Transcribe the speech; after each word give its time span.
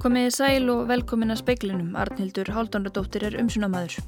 Komiði 0.00 0.30
sæl 0.32 0.70
og 0.72 0.86
velkomin 0.88 1.34
að 1.34 1.42
speiklinum. 1.42 1.90
Arnhildur 2.00 2.48
Haldónardóttir 2.56 3.26
er 3.28 3.34
umsunamaður. 3.42 3.98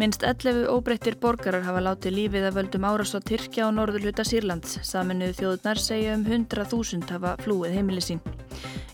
Minst 0.00 0.22
11 0.24 0.64
óbreyttir 0.72 1.18
borgarar 1.20 1.66
hafa 1.66 1.82
látið 1.84 2.14
lífið 2.16 2.46
að 2.48 2.56
völdum 2.56 2.86
árás 2.88 3.12
á 3.12 3.20
Tyrkja 3.20 3.66
og 3.66 3.74
norðurluta 3.76 4.24
Sýrlands. 4.24 4.78
Saminuðu 4.88 5.36
þjóðunar 5.42 5.82
segja 5.84 6.14
um 6.16 6.24
100.000 6.24 7.12
hafa 7.12 7.34
flúið 7.44 7.76
heimili 7.76 8.04
sín. 8.08 8.24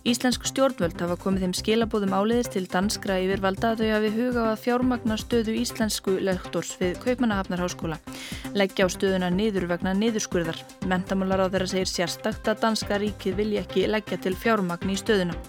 Íslensk 0.05 0.43
stjórnvöld 0.45 1.01
hafa 1.01 1.15
komið 1.17 1.47
þeim 1.47 1.53
skilabóðum 1.57 2.11
áleiðis 2.13 2.51
til 2.53 2.67
danskra 2.69 3.15
yfirvalda 3.23 3.71
að 3.73 3.79
þau 3.81 3.93
hafi 3.95 4.11
huga 4.13 4.43
á 4.45 4.49
að 4.51 4.61
fjármagna 4.61 5.17
stöðu 5.17 5.55
íslensku 5.57 6.19
lektors 6.21 6.75
við 6.77 6.99
Kaupmannahafnarháskóla. 7.07 7.97
Leggja 8.53 8.85
á 8.85 8.93
stöðuna 8.93 9.31
niður 9.33 9.65
vegna 9.71 9.95
niðurskurðar. 9.97 10.61
Mentamálar 10.93 11.47
á 11.49 11.49
þeirra 11.49 11.71
segir 11.73 11.89
sérstakt 11.89 12.53
að 12.53 12.61
danska 12.67 13.01
ríkið 13.01 13.41
vilja 13.41 13.65
ekki 13.65 13.89
leggja 13.89 14.21
til 14.21 14.37
fjármagni 14.37 14.93
í 14.93 15.01
stöðuna. 15.01 15.41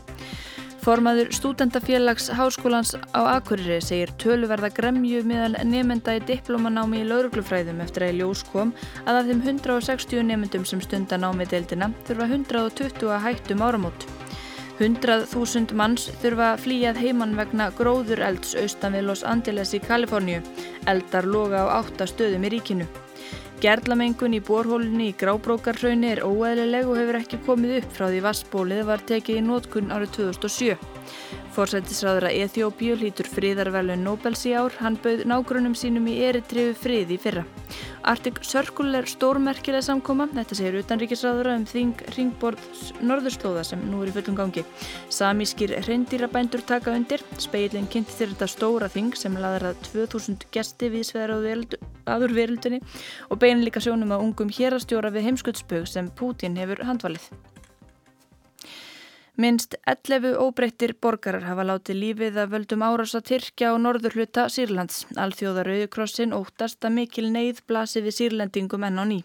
Formaður 0.85 1.33
stúdendafélags 1.35 2.29
Háskólans 2.37 2.95
á 3.11 3.35
Akureyri 3.35 3.81
segir 3.83 4.13
töluverða 4.21 4.69
gremju 4.71 5.25
meðal 5.27 5.57
nefnda 5.67 6.15
í 6.15 6.21
diplomanámi 6.29 7.01
í 7.01 7.07
lauruglufræðum 7.09 7.81
eftir 7.83 8.07
að 8.07 8.21
ljós 8.21 8.45
kom 8.53 8.71
að 9.03 9.19
af 9.19 9.31
þeim 9.31 9.41
160 9.57 10.29
nefndum 10.29 10.63
sem 10.69 10.85
stunda 10.85 11.19
námi 11.19 11.49
deildina 11.49 11.91
þurfa 12.07 12.29
120 12.37 13.11
að 13.17 13.25
hættum 13.25 13.65
áramót. 13.65 14.07
100.000 14.75 15.71
manns 15.79 16.09
þurfa 16.19 16.49
að 16.51 16.61
flýjað 16.65 16.97
heimann 16.99 17.37
vegna 17.37 17.69
gróður 17.77 18.19
elds 18.27 18.57
austan 18.59 18.97
við 18.97 19.05
Los 19.07 19.23
Angeles 19.23 19.71
í 19.71 19.79
Kaliforníu. 19.79 20.41
Eldar 20.91 21.27
loga 21.31 21.63
á 21.63 21.79
8 21.79 22.09
stöðum 22.11 22.43
í 22.43 22.51
ríkinu. 22.57 22.87
Gerlamengun 23.63 24.35
í 24.35 24.41
borhólunni 24.43 25.13
í 25.13 25.15
Grábrókarhraunni 25.15 26.09
er 26.11 26.25
óæðileg 26.27 26.89
og 26.91 26.99
hefur 26.99 27.21
ekki 27.21 27.39
komið 27.47 27.77
upp 27.79 27.95
frá 27.95 28.09
því 28.09 28.19
vassbólið 28.25 28.83
var 28.89 29.05
tekið 29.07 29.39
í 29.39 29.45
nótkunn 29.47 29.95
árið 29.95 30.11
2007. 30.19 30.75
Forsættisræðra 31.55 32.33
Eþjópiu 32.35 32.97
lítur 32.99 33.29
fríðarvelun 33.31 34.01
Nobels 34.03 34.41
í 34.43 34.51
ár, 34.59 34.73
hann 34.81 34.97
bauð 34.99 35.21
nágrunum 35.29 35.71
sínum 35.77 36.09
í 36.11 36.17
eritrifu 36.27 36.73
frið 36.81 37.13
í 37.15 37.17
fyrra. 37.23 37.45
Arctic 38.11 38.41
Circle 38.43 38.91
er 38.99 39.07
stórmerkileg 39.07 39.85
samkoma, 39.87 40.27
þetta 40.33 40.57
segir 40.59 40.75
utanríkisræðura 40.81 41.55
um 41.55 41.63
þing 41.69 42.03
ringborðs 42.17 42.91
norðurslóða 42.99 43.63
sem 43.69 43.87
nú 43.87 44.03
er 44.03 44.11
í 44.11 44.17
fullum 44.17 44.35
gangi. 44.41 44.65
Samískir 45.07 45.77
reyndýrabændur 45.87 46.65
taka 46.67 46.91
undir, 46.91 47.23
speilin 47.39 47.87
kynnti 47.87 48.19
þér 48.19 48.35
þetta 48.35 48.51
stóra 48.51 48.91
þing 48.91 49.15
sem 49.15 49.39
laður 49.39 49.71
að 49.71 49.81
2000 49.93 50.47
gesti 50.51 50.91
viðsveðar 50.91 51.37
aður 52.05 52.35
verildunni 52.35 52.83
og 53.31 53.39
beinin 53.39 53.63
líka 53.63 53.79
sjónum 53.79 54.11
að 54.11 54.27
ungum 54.27 54.51
hérastjóra 54.51 55.15
við 55.15 55.31
heimskutspög 55.31 55.87
sem 55.87 56.11
Pútin 56.19 56.59
hefur 56.59 56.83
handvalið. 56.83 57.31
Minst 59.35 59.75
11 59.83 60.37
óbreyttir 60.39 60.93
borgarar 61.03 61.43
hafa 61.43 61.65
látið 61.67 61.97
lífið 61.99 62.37
að 62.39 62.53
völdum 62.53 62.83
árasa 62.87 63.19
Tyrkja 63.19 63.73
og 63.73 63.81
norðurhluta 63.83 64.45
Sýrlands. 64.47 65.01
Alþjóðar 65.19 65.67
auðukrossin 65.73 66.31
óttast 66.37 66.87
að 66.87 66.95
mikil 67.01 67.25
neyð 67.33 67.59
blasi 67.67 67.99
við 68.05 68.15
sýrlendingum 68.15 68.85
enn 68.87 69.01
á 69.01 69.03
ný. 69.03 69.17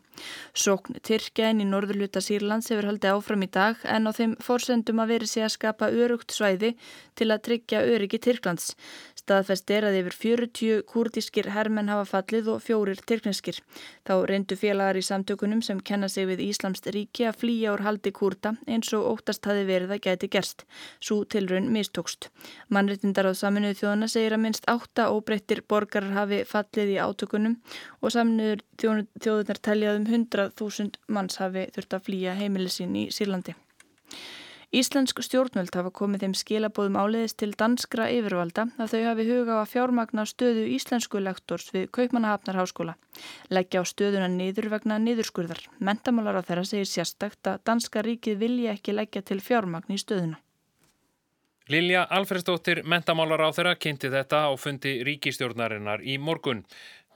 Sókn 0.50 0.98
Tyrkja 1.06 1.53
en 1.53 1.62
í 1.62 1.69
norðurhluta 1.69 2.19
Sýrlands 2.27 2.72
hefur 2.75 2.91
haldið 2.91 3.14
áfram 3.20 3.47
í 3.47 3.50
dag 3.55 3.86
en 3.86 4.11
á 4.11 4.12
þeim 4.16 4.34
fórsendum 4.42 4.98
að 4.98 5.14
veri 5.14 5.31
sig 5.31 5.47
að 5.47 5.55
skapa 5.55 5.92
örugt 5.94 6.34
svæði 6.34 6.72
til 7.14 7.31
að 7.31 7.44
tryggja 7.47 7.86
öryggi 7.86 8.19
Tyrklands. 8.19 8.75
Staðfest 9.20 9.70
er 9.70 9.84
að 9.86 10.00
yfir 10.00 10.14
40 10.16 10.83
kurdískir 10.91 11.53
hermenn 11.55 11.91
hafa 11.92 12.06
fallið 12.16 12.48
og 12.55 12.62
fjórir 12.64 12.98
tyrkneskir. 13.06 13.61
Þá 14.03 14.14
reyndu 14.27 14.56
félagar 14.58 14.98
í 14.98 15.05
samtökunum 15.06 15.62
sem 15.62 15.78
kenna 15.78 16.08
sig 16.11 16.27
við 16.27 16.42
Íslamst 16.48 16.88
ríki 16.91 17.28
að 17.28 17.38
flýja 17.44 17.75
úr 17.77 17.84
haldi 17.84 18.11
kurda 18.16 18.56
eins 18.66 18.91
og 18.97 19.06
óttast 19.12 19.47
hafi 19.47 19.66
verið 19.69 19.94
að 19.94 19.99
gæti 20.04 20.28
gerst. 20.32 20.64
Svo 21.00 21.22
tilraun 21.24 21.70
mistókst. 21.74 22.30
Mannréttindar 22.72 23.30
á 23.30 23.32
saminuðu 23.36 23.78
þjóðana 23.80 24.10
segir 24.10 24.36
að 24.36 24.44
minst 24.47 24.69
átta 24.70 25.08
óbreyttir 25.14 25.62
borgarar 25.69 26.16
hafi 26.16 26.42
fallið 26.48 26.94
í 26.94 27.00
átökunum 27.04 27.56
og 28.00 28.14
saminuður 28.16 28.64
þjóðunar 28.80 29.62
teljaðum 29.69 30.06
100.000 30.10 31.00
manns 31.08 31.41
hafi 31.42 31.69
þurft 31.75 31.98
að 31.98 32.06
flýja 32.08 32.36
heimilisinn 32.41 32.97
í 32.97 33.08
Sýrlandi. 33.14 33.56
Íslensk 34.70 35.19
stjórnvöld 35.26 35.75
hafa 35.75 35.91
komið 35.91 36.22
þeim 36.22 36.34
skilabóðum 36.38 36.97
áleiðis 37.03 37.32
til 37.42 37.48
danskra 37.58 38.04
yfirvalda 38.14 38.69
að 38.78 38.92
þau 38.92 39.00
hafi 39.08 39.25
huga 39.26 39.56
á 39.58 39.62
að 39.64 39.72
fjármagna 39.72 40.25
stöðu 40.31 40.69
íslensku 40.76 41.19
lektors 41.19 41.72
við 41.75 41.88
Kaupmannahafnarháskóla. 41.97 42.94
Leggja 43.50 43.82
á 43.82 43.91
stöðuna 43.91 44.28
niður 44.31 44.69
vegna 44.76 45.00
niðurskurðar. 45.03 45.64
Mentamálar 45.82 46.38
á 46.38 46.47
þeirra 46.47 46.69
segir 46.70 46.86
sérstakt 46.86 47.50
að 47.50 47.64
danska 47.66 48.04
ríkið 48.06 48.38
vilja 48.44 48.76
ekki 48.78 48.94
leggja 48.94 49.25
til 49.26 49.41
fjármagn 49.42 49.91
í 49.91 49.98
stöðuna. 49.98 50.38
Lilja 51.70 52.06
Alfredsdóttir, 52.06 52.84
mentamálar 52.87 53.42
á 53.47 53.50
þeirra, 53.54 53.76
kynnti 53.78 54.08
þetta 54.10 54.47
á 54.47 54.50
fundi 54.58 55.00
ríkistjórnarinnar 55.06 56.02
í 56.02 56.16
morgun. 56.19 56.64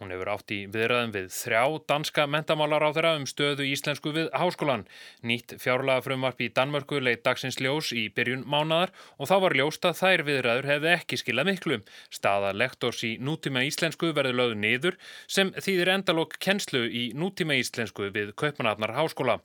Hún 0.03 0.11
hefur 0.11 0.27
átt 0.33 0.51
í 0.51 0.57
viðræðum 0.75 1.13
við 1.15 1.27
þrjá 1.31 1.61
danska 1.87 2.25
mentamálar 2.27 2.83
á 2.83 2.91
þeirra 2.97 3.11
um 3.15 3.27
stöðu 3.31 3.63
íslensku 3.71 4.11
við 4.11 4.27
háskólan. 4.35 4.83
Nýtt 5.23 5.53
fjárlega 5.63 6.03
frumvarp 6.03 6.41
í 6.43 6.49
Danmörku 6.51 6.99
leitt 6.99 7.23
dagsins 7.23 7.61
ljós 7.63 7.93
í 7.95 8.09
byrjun 8.11 8.43
mánadar 8.43 8.91
og 9.23 9.31
þá 9.31 9.35
var 9.45 9.55
ljóst 9.55 9.87
að 9.87 10.01
þær 10.01 10.25
viðræður 10.27 10.69
hefði 10.73 10.91
ekki 10.97 11.19
skilað 11.21 11.47
miklu. 11.47 11.79
Staða 12.11 12.51
lektors 12.59 13.05
í 13.07 13.13
nútíma 13.23 13.63
íslensku 13.69 14.11
verði 14.17 14.33
lögðu 14.35 14.59
niður 14.65 14.99
sem 15.31 15.53
þýðir 15.55 15.93
endalokk 15.95 16.35
kennslu 16.43 16.83
í 16.91 17.05
nútíma 17.15 17.55
íslensku 17.63 18.11
við 18.11 18.35
Kaupanafnar 18.35 18.97
háskóla. 18.99 19.39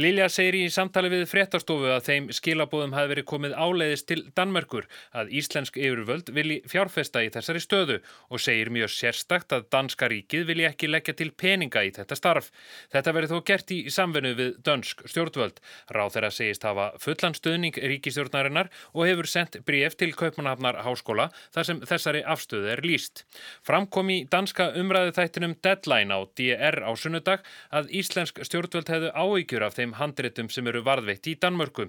Lilja 0.00 0.30
segir 0.32 0.62
í 0.62 0.64
samtali 0.72 1.12
við 1.12 1.26
fréttastofu 1.28 1.92
að 1.92 2.08
þeim 2.08 2.32
skilabóðum 2.40 2.96
hafi 2.96 3.12
verið 3.12 3.28
komið 3.34 3.58
áleiðist 3.60 4.08
til 4.08 4.24
Danmörkur 4.32 4.88
að 5.12 5.36
íslensk 5.42 5.76
yfirvöld 5.76 6.32
vilji 6.32 6.62
fjárfesta 6.72 7.20
í 7.20 7.28
þessari 7.36 7.60
stöðu 7.60 8.00
og 8.32 8.40
segir 8.40 8.72
mjög 8.72 8.96
sérstakt 8.96 9.52
að 9.52 9.68
Dan 9.68 9.89
danska 9.90 10.08
ríkið 10.08 10.46
vilja 10.46 10.70
ekki 10.70 10.88
leggja 10.88 11.14
til 11.18 11.32
peninga 11.34 11.82
í 11.82 11.90
þetta 11.90 12.14
starf. 12.14 12.50
Þetta 12.92 13.12
verður 13.16 13.32
þó 13.32 13.46
gert 13.48 13.70
í 13.74 13.78
samfunnu 13.90 14.34
við 14.38 14.50
dönsk 14.62 15.02
stjórnvöld. 15.10 15.58
Ráð 15.90 16.12
þeirra 16.14 16.30
segist 16.30 16.66
hafa 16.66 16.86
fullan 17.02 17.34
stöðning 17.34 17.74
ríkistjórnarinnar 17.74 18.70
og 18.94 19.08
hefur 19.08 19.26
sendt 19.26 19.58
bríf 19.66 19.96
til 19.98 20.12
Kaupmannhafnar 20.14 20.78
háskóla 20.84 21.30
þar 21.50 21.66
sem 21.66 21.80
þessari 21.82 22.22
afstöðu 22.22 22.70
er 22.70 22.82
líst. 22.86 23.24
Framkom 23.66 24.12
í 24.14 24.18
danska 24.30 24.70
umræðu 24.78 25.16
þættinum 25.18 25.56
Deadline 25.64 26.14
á 26.14 26.18
DR 26.38 26.78
á 26.86 26.90
sunnudag 26.94 27.42
að 27.74 27.90
íslensk 27.90 28.38
stjórnvöld 28.46 28.92
hefðu 28.94 29.10
áíkjur 29.10 29.66
af 29.66 29.74
þeim 29.78 29.96
handritum 29.98 30.52
sem 30.52 30.70
eru 30.70 30.84
varðveitt 30.86 31.26
í 31.26 31.34
Danmörku. 31.40 31.88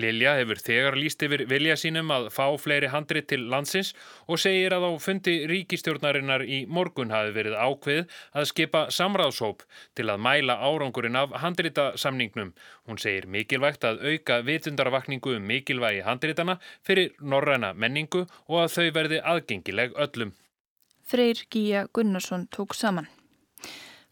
Lilja 0.00 0.38
hefur 0.40 0.62
þegar 0.62 0.96
líst 0.96 1.20
yfir 1.22 1.44
vilja 1.50 1.76
sínum 1.76 2.08
að 2.14 2.30
fá 2.32 2.46
fleiri 2.56 2.88
handrit 2.92 3.28
til 3.28 3.44
landsins 3.52 3.92
og 4.26 4.40
segir 4.40 4.72
að 4.72 4.88
á 4.88 4.92
fundi 5.02 5.42
ríkistjórnarinnar 5.50 6.46
í 6.46 6.64
morgun 6.70 7.12
hafi 7.12 7.34
verið 7.34 7.41
verið 7.42 7.58
ákveð 7.58 8.18
að 8.38 8.48
skipa 8.50 8.84
samráðshóp 8.94 9.66
til 9.98 10.08
að 10.08 10.22
mæla 10.24 10.58
árangurinn 10.62 11.18
af 11.18 11.34
handritasamningnum. 11.42 12.52
Hún 12.88 13.00
segir 13.02 13.26
mikilvægt 13.26 13.84
að 13.84 14.04
auka 14.08 14.40
vitundarvakningu 14.46 15.36
um 15.36 15.48
mikilvægi 15.52 16.04
handritana 16.06 16.58
fyrir 16.86 17.12
norræna 17.20 17.74
menningu 17.74 18.26
og 18.48 18.62
að 18.64 18.76
þau 18.76 18.86
verði 19.00 19.24
aðgengileg 19.34 19.98
öllum. 20.06 20.36
Freyr 21.02 21.42
Gíja 21.50 21.88
Gunnarsson 21.92 22.46
tók 22.48 22.74
saman. 22.78 23.10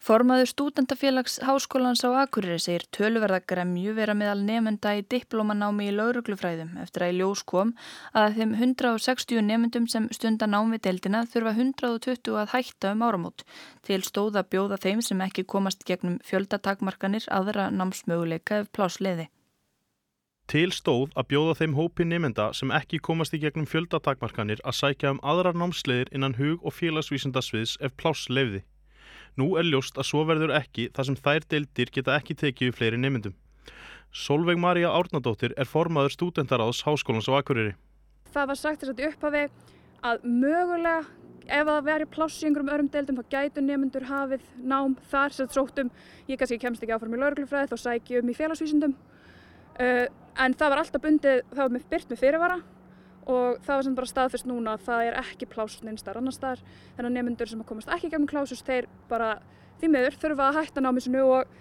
Formaður 0.01 0.47
stúdendafélags 0.49 1.35
Háskólans 1.45 2.01
á 2.01 2.09
Akureyri 2.23 2.57
segir 2.57 2.87
tölverða 2.89 3.37
gremju 3.45 3.91
vera 3.93 4.15
meðal 4.17 4.39
nefnda 4.47 4.95
í 4.97 5.03
diplómanámi 5.13 5.91
í 5.91 5.93
lauruglufræðum 5.93 6.71
eftir 6.81 7.05
að 7.05 7.11
í 7.11 7.17
ljós 7.19 7.43
kom 7.51 7.75
að 8.17 8.39
þeim 8.39 8.55
160 8.57 9.43
nefndum 9.45 9.85
sem 9.93 10.07
stunda 10.09 10.47
námi 10.49 10.79
deildina 10.81 11.21
þurfa 11.29 11.53
120 11.53 12.39
að 12.41 12.49
hætta 12.55 12.95
um 12.95 13.03
áramót 13.05 13.45
til 13.85 13.99
stóða 14.07 14.41
bjóða 14.41 14.81
þeim 14.81 15.05
sem 15.05 15.21
ekki 15.21 15.45
komast 15.45 15.85
gegnum 15.85 16.17
fjöldatakmarkanir 16.25 17.29
aðra 17.29 17.69
námsmöguleika 17.69 18.63
ef 18.63 18.73
plásleiði. 18.73 19.29
Til 20.49 20.73
stóð 20.73 21.13
að 21.13 21.29
bjóða 21.29 21.59
þeim 21.61 21.77
hópi 21.77 22.09
nefnda 22.09 22.49
sem 22.57 22.73
ekki 22.73 22.97
komast 23.05 23.37
í 23.37 23.43
gegnum 23.45 23.69
fjöldatakmarkanir 23.69 24.65
að 24.65 24.79
sækja 24.81 25.13
um 25.13 25.21
aðrar 25.21 25.53
námsleiðir 25.53 26.09
innan 26.09 26.39
hug- 26.41 26.65
og 26.65 26.73
félagsvísindasviðs 26.81 27.77
ef 27.85 27.93
plásleiði. 28.01 28.65
Nú 29.39 29.53
er 29.59 29.67
ljóst 29.67 29.95
að 29.99 30.09
svo 30.09 30.25
verður 30.27 30.53
ekki 30.57 30.89
þar 30.95 31.07
sem 31.07 31.17
þær 31.19 31.47
deildir 31.53 31.91
geta 31.95 32.17
ekki 32.17 32.35
tekið 32.41 32.69
við 32.69 32.77
fleiri 32.77 32.99
nemyndum. 32.99 33.35
Solveig 34.11 34.59
Maria 34.59 34.91
Árnadóttir 34.91 35.53
er 35.55 35.69
formaður 35.69 36.15
stúdentaráðs 36.17 36.83
Háskólans 36.83 37.29
á 37.31 37.39
Akureyri. 37.39 37.77
Það 38.31 38.49
var 38.51 38.59
sagt 38.59 38.83
þess 38.83 38.91
að 38.91 39.05
upphafi 39.07 39.43
að 40.03 40.25
mögulega 40.27 41.05
ef 41.51 41.67
það 41.67 41.87
veri 41.87 42.07
pláss 42.11 42.41
í 42.41 42.47
einhverjum 42.47 42.73
örum 42.75 42.89
deildum 42.91 43.21
þá 43.21 43.31
gætu 43.31 43.63
nemyndur 43.63 44.05
hafið 44.07 44.43
nám 44.67 44.97
þar 45.11 45.35
sem 45.35 45.49
þróttum. 45.51 45.93
Ég 46.27 46.39
kannski 46.39 46.59
kemst 46.61 46.83
ekki 46.83 46.95
áfram 46.95 47.15
í 47.15 47.21
lauruglufræði 47.21 47.71
þá 47.71 47.77
sæk 47.85 48.11
ég 48.11 48.23
um 48.23 48.31
í 48.31 48.35
félagsvísindum. 48.37 48.93
Uh, 49.79 50.05
en 50.43 50.55
það 50.59 50.73
var 50.73 50.83
alltaf 50.83 51.03
bundið, 51.03 51.41
það 51.55 51.63
var 51.63 51.89
byrt 51.95 52.11
með 52.11 52.21
fyrirvara 52.21 52.59
og 53.29 53.61
það 53.65 53.75
var 53.75 53.85
sem 53.87 53.95
bara 53.97 54.11
staðfyrst 54.11 54.47
núna 54.49 54.75
að 54.75 54.85
það 54.87 55.07
er 55.07 55.17
ekki 55.21 55.49
pláss 55.51 55.81
neinstar 55.85 56.17
annar 56.17 56.35
staðar 56.35 56.61
þannig 56.95 57.09
að 57.09 57.15
nefnendur 57.17 57.51
sem 57.51 57.63
komast 57.67 57.91
ekki 57.93 58.09
gegnum 58.09 58.29
klásus 58.29 58.63
þeir 58.65 58.87
bara 59.09 59.35
því 59.81 59.91
meður 59.95 60.17
þurfa 60.21 60.47
að 60.47 60.59
hætta 60.61 60.83
námið 60.85 61.07
sinu 61.07 61.25
og 61.35 61.53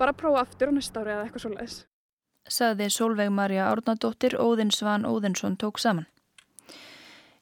bara 0.00 0.16
prófa 0.16 0.44
aftur 0.44 0.70
á 0.70 0.72
næsta 0.74 1.02
ári 1.02 1.14
eða 1.14 1.26
eitthvað 1.26 1.44
svoleiðis. 1.46 1.76
Saði 2.50 2.88
Solveig 2.90 3.30
Marja 3.34 3.68
Árnadóttir 3.70 4.38
Óðinn 4.40 4.72
Svan 4.74 5.04
Óðinsson 5.06 5.58
tók 5.60 5.78
saman. 5.78 6.08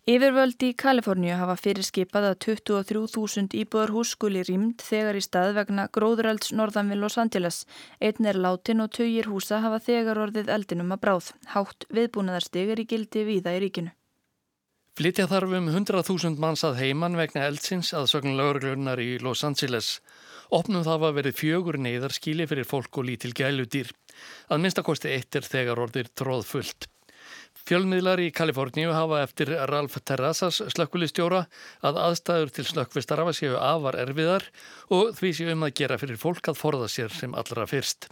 Yfirvöld 0.09 0.63
í 0.65 0.71
Kaliforníu 0.73 1.35
hafa 1.37 1.53
fyrirskipað 1.61 2.27
að 2.31 2.37
23.000 2.47 3.59
íbúðar 3.61 3.91
hús 3.93 4.15
skuli 4.15 4.41
rýmd 4.47 4.81
þegar 4.81 5.19
í 5.19 5.21
stað 5.21 5.51
vegna 5.59 5.85
gróðuralds 5.93 6.55
norðan 6.57 6.89
við 6.89 7.03
Los 7.03 7.19
Angeles. 7.21 7.59
Einn 8.01 8.31
er 8.31 8.41
látin 8.41 8.81
og 8.81 8.89
töyir 8.97 9.29
húsa 9.29 9.61
hafa 9.61 9.83
þegar 9.85 10.23
orðið 10.25 10.49
eldinum 10.57 10.97
að 10.97 11.03
bráð. 11.05 11.31
Hátt 11.53 11.85
viðbúnaðarstig 11.93 12.73
er 12.73 12.81
í 12.81 12.89
gildi 12.89 13.27
víða 13.29 13.57
í 13.59 13.63
ríkinu. 13.67 13.93
Flytja 14.97 15.29
þarf 15.29 15.57
um 15.61 15.71
100.000 15.77 16.41
manns 16.41 16.65
að 16.65 16.81
heiman 16.81 17.21
vegna 17.21 17.45
eldsins 17.45 17.93
að 17.93 18.09
sögn 18.15 18.39
lauruglunar 18.41 19.05
í 19.05 19.19
Los 19.21 19.45
Angeles. 19.45 19.99
Opnum 20.49 20.89
það 20.89 21.05
var 21.05 21.19
verið 21.21 21.43
fjögur 21.45 21.77
neyðar 21.77 22.17
skíli 22.17 22.49
fyrir 22.49 22.65
fólk 22.65 22.97
og 22.97 23.13
lítil 23.13 23.37
gæludýr. 23.37 23.93
Að 24.49 24.65
minnstakosti 24.65 25.13
eitt 25.13 25.37
er 25.37 25.45
þegar 25.45 25.85
orðir 25.85 26.09
tróð 26.17 26.49
fullt. 26.49 26.95
Fjölmiðlar 27.69 28.23
í 28.25 28.31
Kaliforníu 28.33 28.95
hafa 28.97 29.19
eftir 29.27 29.51
Ralf 29.69 29.99
Terrazas 30.09 30.63
slökkulistjóra 30.73 31.43
að 31.85 31.99
aðstæður 32.01 32.53
til 32.57 32.65
slökkvistarafa 32.65 33.35
séu 33.37 33.59
afar 33.61 33.99
erfiðar 34.01 34.47
og 34.97 35.11
því 35.19 35.33
séu 35.37 35.51
um 35.53 35.67
að 35.67 35.75
gera 35.83 35.99
fyrir 36.01 36.17
fólk 36.17 36.49
að 36.49 36.57
forða 36.63 36.89
sér 36.89 37.13
sem 37.13 37.37
allra 37.37 37.67
fyrst. 37.69 38.09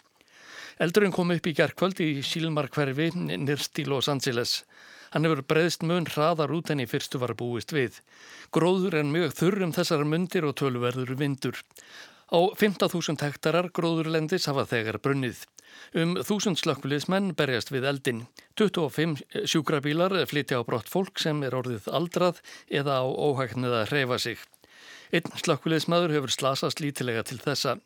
Eldurinn 0.77 1.17
kom 1.17 1.33
upp 1.33 1.49
í 1.49 1.55
gerðkvöld 1.57 2.05
í 2.05 2.11
Sílmar 2.21 2.69
hverfi 2.69 3.09
nýrst 3.17 3.81
í 3.81 3.87
Los 3.89 4.13
Angeles. 4.13 4.59
Hann 5.15 5.25
hefur 5.25 5.41
breyðst 5.49 5.89
mun 5.89 6.05
hraðar 6.05 6.53
út 6.53 6.75
enn 6.75 6.85
í 6.85 6.91
fyrstu 6.91 7.23
var 7.25 7.33
búist 7.41 7.73
við. 7.73 8.03
Gróður 8.53 9.01
er 9.01 9.09
mjög 9.09 9.39
þurr 9.41 9.71
um 9.71 9.73
þessar 9.73 10.05
mundir 10.05 10.45
og 10.45 10.59
tölverður 10.61 11.17
vindur. 11.17 11.65
Á 12.29 12.45
15.000 12.53 13.25
hektarar 13.25 13.73
gróðurlendis 13.73 14.53
hafa 14.53 14.69
þegar 14.69 15.01
brunnið. 15.01 15.47
Um 15.97 16.17
þúsund 16.21 16.61
slökkviliðsmenn 16.61 17.35
berjast 17.39 17.73
við 17.73 17.89
eldin. 17.91 18.25
25 18.61 19.23
sjúkrabílar 19.49 20.15
flytja 20.31 20.61
á 20.61 20.67
brott 20.67 20.91
fólk 20.93 21.21
sem 21.23 21.43
er 21.47 21.57
orðið 21.57 21.89
aldrað 21.89 22.41
eða 22.69 23.01
á 23.01 23.05
óhæknið 23.07 23.77
að 23.81 23.91
hreyfa 23.93 24.19
sig. 24.23 24.41
Einn 25.15 25.37
slökkviliðsmaður 25.43 26.17
hefur 26.17 26.35
slasast 26.35 26.83
lítilega 26.83 27.23
til 27.27 27.39
þessa. 27.43 27.77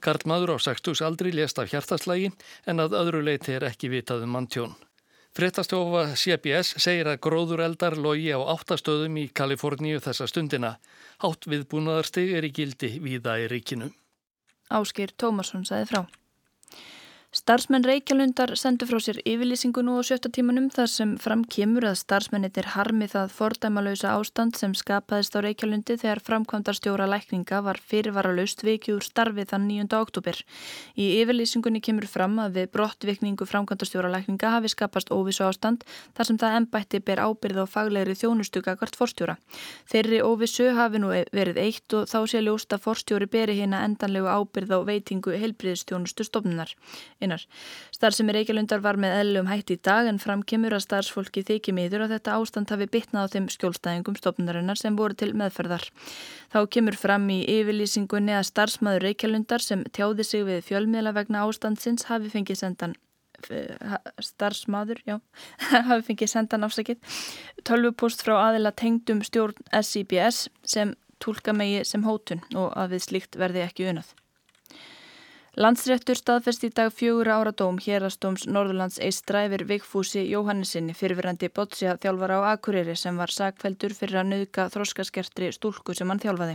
Karl 0.00 0.24
maður 0.24 0.54
á 0.56 0.70
60 0.70 1.02
aldri 1.04 1.32
lést 1.34 1.58
af 1.60 1.68
hjartaslægi 1.72 2.30
en 2.70 2.80
að 2.80 2.96
öðru 3.00 3.24
leiti 3.26 3.56
er 3.56 3.66
ekki 3.68 3.90
vitað 3.92 4.24
um 4.24 4.32
manntjón. 4.36 4.76
Frettastofa 5.36 6.16
CBS 6.18 6.74
segir 6.82 7.06
að 7.06 7.20
gróður 7.22 7.62
eldar 7.62 7.94
logi 7.94 8.32
á 8.34 8.40
áttastöðum 8.50 9.20
í 9.20 9.28
Kaliforníu 9.30 10.00
þessa 10.02 10.26
stundina. 10.26 10.72
Hátt 11.22 11.46
viðbúnaðarstig 11.46 12.32
er 12.34 12.48
í 12.48 12.50
gildi 12.54 12.96
víða 12.98 13.36
í 13.44 13.46
ríkinu. 13.52 13.92
Áskir 14.70 15.14
Tómasson 15.14 15.62
sagði 15.68 15.92
frá. 15.92 16.02
Starfsmenn 17.30 17.84
Reykjalundar 17.86 18.50
sendu 18.58 18.88
frá 18.90 18.98
sér 18.98 19.20
yfirlýsingu 19.22 19.84
nú 19.86 19.92
á 19.94 20.02
sjötta 20.02 20.26
tímanum 20.34 20.64
þar 20.66 20.88
sem 20.90 21.10
fram 21.14 21.44
kemur 21.46 21.84
að 21.86 22.00
starfsmennitir 22.00 22.66
harmi 22.74 23.06
það 23.06 23.28
fordæmalausa 23.36 24.16
ástand 24.18 24.56
sem 24.58 24.72
skapaðist 24.74 25.38
á 25.38 25.46
Reykjalundi 25.46 25.94
þegar 25.94 26.18
framkvæmdarstjóra 26.26 27.06
lækninga 27.06 27.60
var 27.62 27.78
fyrirvaralaust 27.78 28.64
vikjúr 28.66 29.06
starfi 29.06 29.44
þann 29.46 29.68
9. 29.70 29.86
oktober. 30.00 30.40
Í 30.98 31.06
yfirlýsingunni 31.20 31.78
kemur 31.78 32.08
fram 32.10 32.34
að 32.42 32.58
við 32.58 32.66
brottvikningu 32.74 33.46
framkvæmdarstjóra 33.46 34.10
lækninga 34.10 34.50
hafi 34.56 34.74
skapast 34.74 35.14
óvissu 35.14 35.46
ástand 35.46 35.86
þar 36.18 36.30
sem 36.32 36.42
það 36.42 36.58
ennbætti 36.58 36.98
ber 36.98 37.22
ábyrð 37.22 37.62
á 37.62 37.66
faglegri 37.70 38.18
þjónustuga 38.18 38.74
hvert 38.74 38.98
forstjóra. 38.98 39.38
Þeirri 39.86 40.18
óvissu 40.26 40.72
hafi 40.74 40.98
nú 40.98 41.14
verið 41.14 41.62
eitt 41.62 41.94
og 41.94 42.10
þá 42.10 42.26
sé 42.26 42.42
ljóst 42.42 42.74
að 42.74 42.82
forstjóri 42.90 43.30
beri 43.30 43.60
hérna 43.62 43.86
endanlegu 43.86 44.26
ábyrð 44.26 44.74
á 44.74 44.78
veitingu 44.90 45.38
helbriðstjónustu 45.38 46.26
stofnunar 46.26 46.74
innar. 47.24 47.44
Starfsemi 47.94 48.34
Reykjalundar 48.36 48.82
var 48.84 48.98
með 49.00 49.16
eðlum 49.20 49.50
hætti 49.50 49.76
í 49.76 49.82
dag 49.84 50.08
en 50.10 50.20
fram 50.22 50.42
kemur 50.42 50.76
að 50.76 50.84
starfsfólki 50.86 51.44
þykir 51.48 51.76
miður 51.76 52.06
að 52.06 52.16
þetta 52.16 52.38
ástand 52.38 52.72
hafi 52.72 52.88
bitnað 52.90 53.28
á 53.28 53.32
þeim 53.34 53.50
skjólstæðingum 53.54 54.16
stofnunarinnar 54.20 54.80
sem 54.80 54.96
voru 54.96 55.18
til 55.18 55.32
meðferðar. 55.36 55.84
Þá 56.52 56.60
kemur 56.76 56.98
fram 57.00 57.28
í 57.32 57.42
yfirlýsingunni 57.58 58.34
að 58.38 58.48
starfsmaður 58.50 59.06
Reykjalundar 59.08 59.64
sem 59.64 59.84
tjáði 59.92 60.26
sig 60.26 60.48
við 60.48 60.64
fjölmiðla 60.70 61.14
vegna 61.16 61.44
ástandsins 61.46 62.08
hafi 62.10 62.32
fengið 62.32 62.64
sendan 62.64 62.96
starfsmaður, 64.20 65.00
já, 65.06 65.16
hafi 65.88 66.02
fengið 66.10 66.32
sendan 66.32 66.66
afsakið, 66.66 66.98
tölvupost 67.64 68.24
frá 68.26 68.36
aðila 68.50 68.72
tengdum 68.76 69.22
stjórn 69.24 69.56
SIBS 69.72 70.48
sem 70.60 70.94
tólka 71.20 71.54
megi 71.56 71.84
sem 71.88 72.04
hótun 72.04 72.42
og 72.56 72.72
að 72.76 72.96
við 72.96 73.06
slíkt 73.08 73.40
verði 73.40 73.64
ekki 73.66 73.88
unað. 73.92 74.14
Landsréttur 75.58 76.14
staðfest 76.14 76.62
í 76.62 76.68
dag 76.70 76.92
fjögur 76.94 77.26
ára 77.26 77.50
dóm 77.50 77.80
hérastóms 77.82 78.44
Norðurlands 78.46 79.00
eistra 79.02 79.40
yfir 79.48 79.64
Vigfúsi 79.66 80.22
Jóhannesinni 80.30 80.94
fyrirverandi 80.94 81.48
bótsja 81.50 81.96
þjálfara 81.98 82.36
á 82.38 82.54
Akureyri 82.54 82.94
sem 82.94 83.18
var 83.18 83.34
sagfældur 83.34 83.96
fyrir 83.98 84.20
að 84.20 84.28
nauðka 84.30 84.68
þróskaskertri 84.70 85.48
stúlku 85.56 85.96
sem 85.98 86.06
hann 86.06 86.22
þjálfaði. 86.22 86.54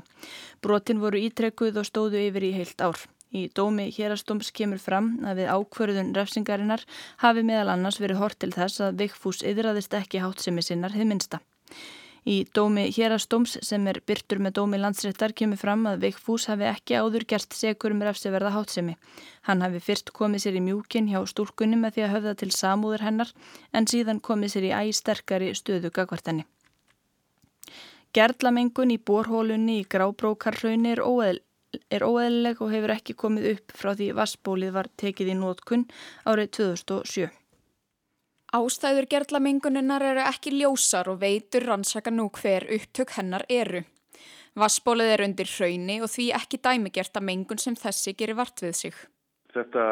Brotin 0.63 1.03
voru 1.03 1.19
ítrekuð 1.27 1.81
og 1.81 1.89
stóðu 1.89 2.23
yfir 2.23 2.47
í 2.47 2.53
heilt 2.55 2.79
ár. 2.79 3.03
Í 3.35 3.49
dómi 3.51 3.89
hérastóms 3.91 4.53
kemur 4.55 4.79
fram 4.79 5.11
að 5.27 5.43
við 5.43 5.51
ákverðun 5.51 6.15
refsingarinnar 6.15 6.87
hafi 7.19 7.43
meðal 7.43 7.73
annars 7.75 7.99
verið 7.99 8.23
hort 8.23 8.39
til 8.39 8.53
þess 8.55 8.79
að 8.79 9.03
Vigfús 9.03 9.43
yðraðist 9.43 9.99
ekki 9.99 10.23
hátsemi 10.23 10.63
sinnar 10.63 10.95
hið 10.95 11.11
minsta. 11.11 11.43
Í 12.25 12.39
dómi 12.57 12.87
hérastóms 12.89 13.51
sem 13.61 13.83
er 13.85 13.99
byrtur 14.01 14.39
með 14.41 14.55
dómi 14.57 14.79
landsréttar 14.81 15.35
kemur 15.37 15.59
fram 15.61 15.83
að 15.85 16.07
Vigfús 16.07 16.47
hafi 16.49 16.65
ekki 16.65 16.97
áður 16.97 17.27
gert 17.29 17.53
segur 17.53 17.93
um 17.93 18.01
refsiverða 18.01 18.55
hátsemi. 18.55 18.95
Hann 19.45 19.61
hafi 19.61 19.81
fyrst 19.87 20.09
komið 20.09 20.47
sér 20.47 20.57
í 20.57 20.63
mjúkin 20.65 21.11
hjá 21.11 21.19
stúlkunni 21.29 21.77
með 21.77 21.99
því 21.99 22.05
að 22.07 22.13
höfða 22.15 22.33
til 22.41 22.49
samúður 22.55 23.05
hennar 23.05 23.33
en 23.77 23.85
síðan 23.85 24.23
komið 24.25 24.55
sér 24.55 24.67
í 24.71 24.73
æg 24.73 24.97
sterkari 24.97 25.51
stöðu 25.53 25.93
gagvartenni. 25.93 26.47
Gerlamengun 28.17 28.95
í 28.95 28.97
borhólunni 28.97 29.83
í 29.83 29.87
Grábrókarraunni 29.91 30.95
er 30.95 31.05
óeðl 31.05 31.43
er 31.91 32.05
óeðlileg 32.07 32.61
og 32.63 32.71
hefur 32.71 32.93
ekki 32.95 33.13
komið 33.19 33.49
upp 33.53 33.73
frá 33.75 33.93
því 33.93 34.13
vassbólið 34.17 34.77
var 34.77 34.89
tekið 34.97 35.33
í 35.33 35.39
nótkunn 35.39 35.89
árið 36.25 36.53
2007. 36.57 37.29
Ástæður 38.55 39.09
gerlamenguninnar 39.11 40.03
eru 40.13 40.21
ekki 40.23 40.53
ljósar 40.53 41.09
og 41.11 41.17
veitur 41.23 41.65
rannsaka 41.67 42.11
nú 42.13 42.29
hver 42.37 42.63
upptök 42.77 43.11
hennar 43.17 43.43
eru. 43.51 43.81
Vassbólið 44.55 45.11
er 45.11 45.23
undir 45.25 45.49
hrauni 45.51 45.97
og 46.05 46.07
því 46.13 46.29
ekki 46.37 46.61
dæmigert 46.63 47.19
að 47.19 47.25
mengun 47.29 47.59
sem 47.59 47.75
þessi 47.75 48.13
gerir 48.15 48.37
vart 48.39 48.63
við 48.63 48.77
sig. 48.79 49.01
Þetta 49.55 49.83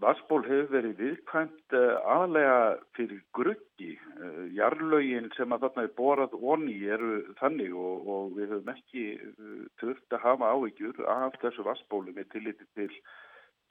vassból 0.00 0.40
hefur 0.44 0.68
verið 0.72 1.00
viðkvæmt 1.00 1.76
eh, 1.76 1.96
aðlega 2.14 2.58
fyrir 2.96 3.20
gruggi. 3.36 3.94
Eh, 3.96 4.44
jarlögin 4.56 5.28
sem 5.36 5.52
að 5.52 5.66
þarna 5.66 5.84
er 5.84 5.94
borað 5.98 6.36
onni 6.40 6.76
eru 6.96 7.10
þannig 7.40 7.76
og, 7.76 8.08
og 8.08 8.36
við 8.38 8.54
höfum 8.54 8.72
ekki 8.72 9.06
eh, 9.20 9.66
þurft 9.80 10.16
að 10.16 10.24
hafa 10.26 10.52
áhyggjur 10.52 11.02
af 11.12 11.36
þessu 11.44 11.64
vassbólu 11.68 12.16
með 12.16 12.30
tilliti 12.36 12.68
til 12.76 12.88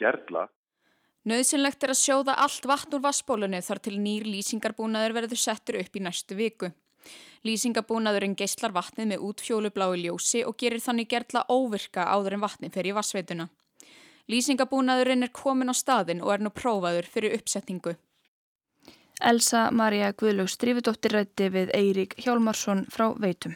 gerla. 0.01 0.45
Nauðsynlegt 1.21 1.83
er 1.85 1.91
að 1.93 1.99
sjóða 1.99 2.33
allt 2.41 2.63
vatn 2.65 2.95
úr 2.97 3.03
vassbólunni 3.03 3.59
þar 3.61 3.79
til 3.85 3.99
nýr 4.01 4.23
lýsingarbúnaður 4.25 5.13
verður 5.19 5.37
settur 5.37 5.77
upp 5.77 5.97
í 5.99 6.01
næstu 6.01 6.37
viku. 6.37 6.71
Lýsingarbúnaðurinn 7.45 8.33
geyslar 8.37 8.73
vatnið 8.73 9.11
með 9.11 9.25
útfjólublái 9.27 10.01
ljósi 10.01 10.41
og 10.45 10.57
gerir 10.57 10.81
þannig 10.81 11.11
gerðla 11.13 11.45
óvirka 11.49 12.07
áður 12.09 12.37
en 12.37 12.43
vatnið 12.45 12.73
fer 12.73 12.89
í 12.89 12.95
vassveituna. 12.97 13.47
Lýsingarbúnaðurinn 14.33 15.25
er 15.27 15.33
komin 15.33 15.69
á 15.69 15.75
staðin 15.77 16.25
og 16.25 16.33
er 16.33 16.45
nú 16.45 16.53
prófaður 16.53 17.09
fyrir 17.13 17.37
uppsetningu. 17.37 17.95
Elsa 19.21 19.67
Maria 19.69 20.13
Guðlögs 20.17 20.57
Strífudóttir 20.57 21.13
rætti 21.13 21.51
við 21.53 21.73
Eirík 21.77 22.17
Hjálmarsson 22.17 22.87
frá 22.89 23.11
Veitum. 23.13 23.53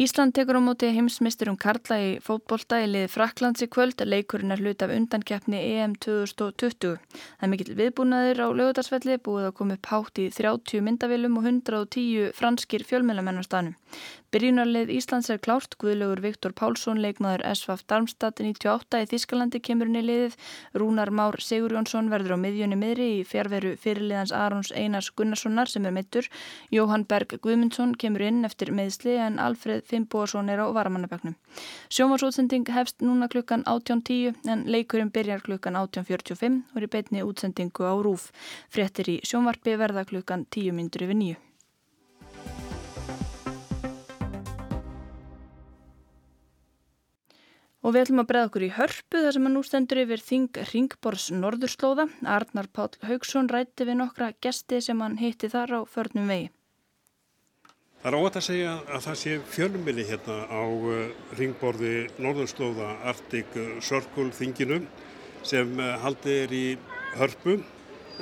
Ísland 0.00 0.32
tekur 0.32 0.56
á 0.56 0.64
móti 0.64 0.88
heimsmyrstur 0.96 1.50
um 1.52 1.58
Karla 1.60 1.96
í 2.00 2.12
fótbolta 2.24 2.78
í 2.80 2.86
liði 2.88 3.10
Fraklands 3.12 3.60
í 3.60 3.66
kvöld 3.68 4.00
leikurinn 4.00 4.54
er 4.54 4.62
hlut 4.64 4.80
af 4.80 4.94
undankeppni 4.94 5.60
EM 5.74 5.92
2020. 6.00 6.94
Það 7.10 7.44
er 7.44 7.50
mikill 7.52 7.76
viðbúnaður 7.76 8.40
á 8.40 8.48
lögudarsvelli 8.48 9.18
búið 9.20 9.50
að 9.50 9.56
koma 9.58 9.76
upp 9.76 9.90
hátt 9.92 10.22
í 10.24 10.30
30 10.32 10.86
myndavilum 10.86 11.36
og 11.36 11.50
110 11.50 12.32
franskir 12.38 12.86
fjölmjölamenn 12.88 13.42
á 13.42 13.44
stanum. 13.44 13.76
Byrjunarlið 14.30 14.92
Íslands 14.94 15.26
er 15.34 15.40
klárt, 15.42 15.72
Guðlaugur 15.82 16.20
Viktor 16.22 16.52
Pálsson, 16.54 17.00
leikmaður 17.02 17.42
SVF 17.50 17.80
Darmstadt 17.90 18.38
98 18.38 19.00
í 19.02 19.08
Þískalandi 19.10 19.58
kemurinn 19.58 19.98
í 19.98 20.04
liðið, 20.06 20.36
Rúnar 20.78 21.10
Már 21.10 21.40
Sigur 21.42 21.74
Jónsson 21.74 22.12
verður 22.12 22.38
á 22.38 22.42
miðjunni 22.44 22.78
miðri 22.78 23.08
í 23.16 23.24
fjárveru 23.26 23.72
fyrirliðans 23.82 24.30
Arons 24.30 24.70
Einars 24.70 25.10
Gunnarssonar 25.18 25.72
sem 25.72 25.88
er 25.90 25.96
mittur, 25.96 26.30
Jóhann 26.70 27.08
Berg 27.10 27.34
Guðmundsson 27.42 27.96
kemur 27.98 28.22
inn 28.28 28.46
eftir 28.46 28.70
meðsli 28.70 29.18
en 29.18 29.42
Alfred 29.42 29.89
Fimboarsson 29.90 30.48
er 30.52 30.62
á 30.62 30.66
varamannabögnum. 30.70 31.36
Sjómarsútsending 31.90 32.70
hefst 32.70 33.02
núna 33.02 33.28
klukkan 33.32 33.66
18.10 33.66 34.48
en 34.54 34.64
leikurinn 34.70 35.12
byrjar 35.14 35.42
klukkan 35.42 35.78
18.45 35.82 36.62
og 36.70 36.80
er 36.80 36.88
í 36.88 36.92
beitni 36.94 37.26
útsendingu 37.26 37.86
á 37.86 37.94
Rúf. 37.98 38.30
Frettir 38.70 39.10
í 39.10 39.20
sjónvarpi 39.26 39.76
verða 39.80 40.06
klukkan 40.06 40.46
10 40.48 40.76
mindur 40.78 41.08
yfir 41.08 41.18
nýju. 41.18 41.38
Og 47.80 47.94
við 47.94 48.02
ætlum 48.04 48.20
að 48.20 48.26
breða 48.28 48.48
okkur 48.50 48.64
í 48.66 48.74
hörpu 48.76 49.20
þar 49.24 49.34
sem 49.36 49.46
að 49.48 49.54
nú 49.54 49.60
stendur 49.64 50.00
yfir 50.02 50.20
Þing 50.20 50.58
Ringborðs 50.70 51.30
Norðurslóða. 51.32 52.06
Arnar 52.28 52.68
Pál 52.76 52.90
Haugsson 53.08 53.48
rætti 53.48 53.88
við 53.88 54.02
nokkra 54.02 54.34
gesti 54.44 54.82
sem 54.84 55.00
hann 55.00 55.16
hitti 55.20 55.48
þar 55.48 55.78
á 55.78 55.80
förnum 55.88 56.28
vegi. 56.28 56.50
Það 58.00 58.08
er 58.08 58.16
óvægt 58.16 58.36
að 58.38 58.44
segja 58.46 58.68
að 58.96 59.02
það 59.04 59.16
sé 59.20 59.32
fjölminni 59.52 60.04
hérna 60.08 60.34
á 60.48 60.62
uh, 60.64 61.00
Ringborði 61.36 61.90
Norðurslóða 62.16 62.86
Arctic 63.10 63.56
Circle 63.84 64.30
þinginu 64.32 64.78
sem 65.44 65.74
uh, 65.76 65.98
haldið 66.00 66.36
er 66.46 66.54
í 66.56 66.62
hörpu 67.20 67.58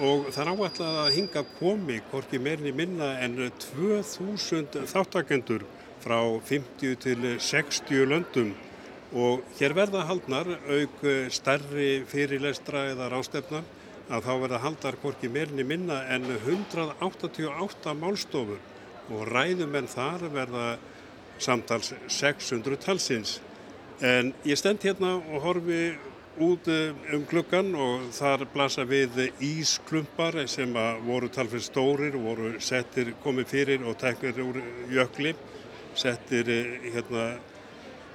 og 0.03 0.25
það 0.35 0.41
er 0.43 0.49
ávægt 0.51 0.81
að 0.83 0.99
hinga 1.15 1.43
komi 1.61 1.99
hvorki 2.11 2.41
meirinni 2.43 2.73
minna 2.75 3.13
en 3.23 3.37
2000 3.39 4.81
þáttakendur 4.91 5.63
frá 6.03 6.17
50 6.49 6.99
til 7.05 7.29
60 7.39 8.09
löndum. 8.11 8.51
Og 9.15 9.45
hér 9.61 9.77
verða 9.79 10.03
haldnar 10.09 10.51
auk 10.59 11.05
stærri 11.31 12.03
fyrirlestra 12.11 12.83
eða 12.97 13.13
rástefna 13.15 13.63
að 14.11 14.27
þá 14.27 14.35
verða 14.43 14.61
haldar 14.67 14.99
hvorki 15.05 15.31
meirinni 15.31 15.69
minna 15.71 16.01
en 16.11 16.27
188 16.35 17.95
málstofur 18.03 18.59
og 19.13 19.29
ræðumenn 19.33 19.89
þar 19.91 20.29
verða 20.33 20.69
samtals 21.39 21.93
600 22.09 22.79
talsins. 22.83 23.39
En 24.05 24.33
ég 24.47 24.59
stend 24.59 24.85
hérna 24.85 25.17
og 25.19 25.43
horfi 25.43 25.83
út 26.39 26.69
um 27.15 27.25
klukkan 27.27 27.73
og 27.75 28.11
þar 28.15 28.45
blasa 28.53 28.85
við 28.87 29.33
ísklumpar 29.43 30.39
sem 30.51 30.71
voru 31.07 31.31
talfinn 31.35 31.65
stórir 31.65 32.15
voru 32.15 32.53
settir 32.63 33.15
komið 33.25 33.49
fyrir 33.51 33.87
og 33.87 33.99
teknir 33.99 34.39
úr 34.45 34.61
jökli, 34.93 35.35
settir 35.99 36.51
hérna 36.85 37.33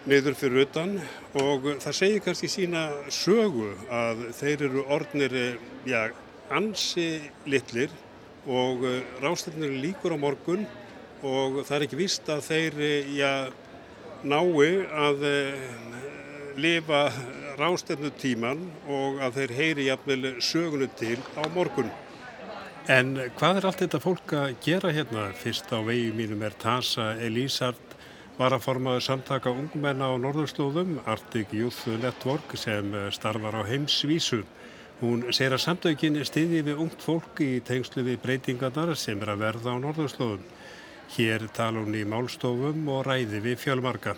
niður 0.07 0.37
fyrir 0.39 0.63
utan 0.63 0.95
og 1.39 1.67
það 1.83 1.97
segir 1.99 2.23
kannski 2.23 2.51
sína 2.51 2.85
sögu 3.11 3.73
að 3.91 4.23
þeir 4.39 4.65
eru 4.69 4.85
orðnir 4.91 5.35
ja, 5.87 6.07
ansi 6.51 7.25
litlir 7.47 7.91
og 8.47 8.83
rástefnir 9.23 9.75
líkur 9.83 10.15
á 10.15 10.17
morgun 10.19 10.65
og 11.23 11.61
það 11.63 11.75
er 11.77 11.85
ekki 11.87 11.99
vist 11.99 12.29
að 12.29 12.45
þeir 12.49 12.79
ja, 13.15 13.33
nái 14.23 14.69
að 15.07 15.25
lifa 16.59 17.07
rástefnu 17.57 18.11
tíman 18.19 18.61
og 18.89 19.21
að 19.23 19.39
þeir 19.39 19.55
heyri 19.57 19.87
jafnvel 19.87 20.35
sögunu 20.43 20.89
til 20.99 21.17
á 21.39 21.43
morgun. 21.55 21.91
En 22.91 23.15
hvað 23.37 23.59
er 23.61 23.67
allt 23.69 23.81
þetta 23.85 24.03
fólk 24.03 24.33
að 24.35 24.55
gera 24.65 24.91
hérna? 24.91 25.29
Fyrst 25.39 25.71
á 25.71 25.79
vegi 25.87 26.11
mínum 26.15 26.43
er 26.43 26.55
Tasa 26.59 27.13
Elísard 27.15 27.93
varaformaður 28.37 29.05
samtaka 29.05 29.53
ungmenna 29.53 30.09
á 30.09 30.13
Norðurslóðum, 30.17 30.97
Arctic 31.05 31.53
Youth 31.53 31.85
Network 32.01 32.55
sem 32.57 32.89
starfar 33.13 33.61
á 33.61 33.63
heimsvísu. 33.67 34.41
Hún 35.03 35.27
segir 35.35 35.55
að 35.55 35.63
samtökin 35.67 36.19
stiði 36.25 36.63
við 36.65 36.81
ungt 36.81 37.01
fólk 37.03 37.41
í 37.43 37.59
tengslu 37.65 38.05
við 38.07 38.21
breytingarnar 38.23 38.95
sem 38.97 39.21
er 39.21 39.33
að 39.35 39.45
verða 39.45 39.75
á 39.75 39.83
Norðurslóðum. 39.83 40.43
Hér 41.15 41.47
tala 41.53 41.83
hún 41.83 41.95
í 41.95 42.03
málstofum 42.07 42.87
og 42.89 43.05
ræði 43.07 43.41
við 43.43 43.57
fjölmarka. 43.65 44.15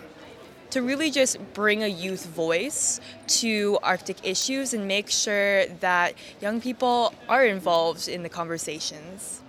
To 0.70 0.82
really 0.82 1.10
just 1.10 1.38
bring 1.54 1.82
a 1.82 1.88
youth 1.88 2.26
voice 2.26 3.00
to 3.40 3.78
Arctic 3.82 4.18
issues 4.24 4.74
and 4.74 4.86
make 4.86 5.10
sure 5.10 5.66
that 5.80 6.14
young 6.40 6.60
people 6.60 7.14
are 7.28 7.46
involved 7.46 8.08
in 8.08 8.22
the 8.22 8.28
conversations. 8.28 9.42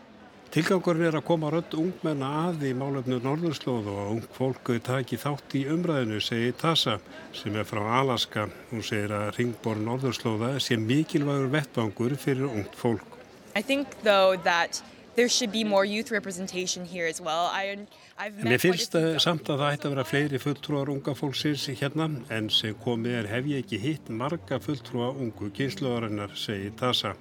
Tilgangurinn 0.47 1.09
er 1.09 1.15
að 1.19 1.25
koma 1.27 1.49
rödd 1.51 1.73
ungmenna 1.75 2.29
að 2.47 2.63
í 2.69 2.71
málefnu 2.77 3.17
Norðurslóð 3.19 3.89
og 3.91 3.97
að 3.99 4.11
ung 4.13 4.27
fólk 4.37 4.69
taki 4.85 5.19
þátt 5.19 5.55
í 5.59 5.65
umræðinu, 5.67 6.21
segir 6.23 6.55
Tasa, 6.55 6.95
sem 7.35 7.55
er 7.59 7.67
frá 7.67 7.81
Alaska. 7.99 8.47
Hún 8.71 8.85
segir 8.85 9.11
að 9.11 9.33
Ringborn 9.35 9.83
Norðurslóða 9.89 10.53
sé 10.63 10.79
mikilvægur 10.79 11.51
vettvangur 11.51 12.15
fyrir 12.15 12.47
ungt 12.47 12.79
fólk. 12.79 13.17
I 13.57 13.61
think 13.61 13.99
though 14.03 14.39
that 14.45 14.81
there 15.17 15.27
should 15.27 15.51
be 15.51 15.63
more 15.63 15.83
youth 15.83 16.11
representation 16.11 16.85
here 16.85 17.07
as 17.07 17.19
well. 17.19 17.49
I, 17.51 17.75
I've 18.17 18.37
En 18.39 18.51
mér 18.51 18.61
finnst 18.61 18.93
samt 19.23 19.49
að 19.49 19.63
það 19.63 19.71
ætti 19.73 19.87
að 19.87 19.93
vera 19.95 20.05
fleiri 20.05 20.41
fulltrúar 20.41 20.91
unga 20.93 21.15
fólksins 21.17 21.63
hérna 21.79 22.07
en 22.33 22.51
sem 22.53 22.77
komið 22.83 23.17
er 23.23 23.29
hef 23.31 23.49
ég 23.49 23.65
ekki 23.65 23.79
hitt 23.81 24.11
marga 24.13 24.59
fulltrúa 24.61 25.09
ungu 25.15 25.49
kynsluðarinnar, 25.57 26.37
segir 26.37 26.75
Tasa. 26.77 27.15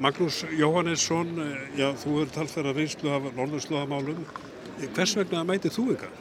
Magnús 0.00 0.40
Jóhannesson, 0.56 1.34
já, 1.76 1.90
þú 2.00 2.22
eru 2.22 2.32
talfæra 2.32 2.72
reynslu 2.72 3.12
af 3.12 3.28
norðurslóðamálum. 3.36 4.24
Hvers 4.96 5.12
vegna 5.20 5.44
mætið 5.44 5.76
þú 5.76 5.86
ykkar? 5.96 6.16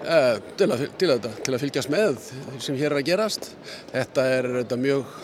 Uh, 0.00 0.38
til, 0.56 0.70
að, 0.70 0.86
til, 1.02 1.10
að, 1.12 1.26
til 1.44 1.56
að 1.56 1.62
fylgjast 1.64 1.90
með 1.92 2.22
sem 2.62 2.78
hér 2.78 2.94
er 2.94 3.00
að 3.02 3.08
gerast. 3.10 3.50
Þetta 3.90 4.30
er 4.38 4.50
þetta 4.60 4.78
mjög 4.86 5.18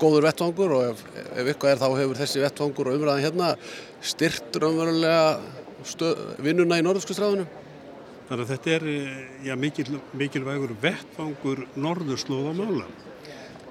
góður 0.00 0.26
vettvangur 0.28 0.74
og 0.76 0.88
ef, 0.90 1.04
ef 1.36 1.46
eitthvað 1.46 1.72
er 1.72 1.80
þá 1.82 1.86
hefur 2.00 2.20
þessi 2.20 2.42
vettvangur 2.42 2.90
og 2.90 2.98
umræðan 2.98 3.24
hérna 3.24 3.52
styrtur 4.04 4.68
umverulega 4.70 6.42
vinnuna 6.42 6.80
í 6.80 6.84
norðurskustráðinu. 6.86 7.46
Þannig 8.26 8.42
að 8.42 8.52
þetta 8.52 8.72
er 8.74 8.86
já, 9.46 9.54
mikil, 9.60 10.00
mikilvægur 10.18 10.72
vettvangur 10.82 11.62
norðurslóðamála. 11.78 12.86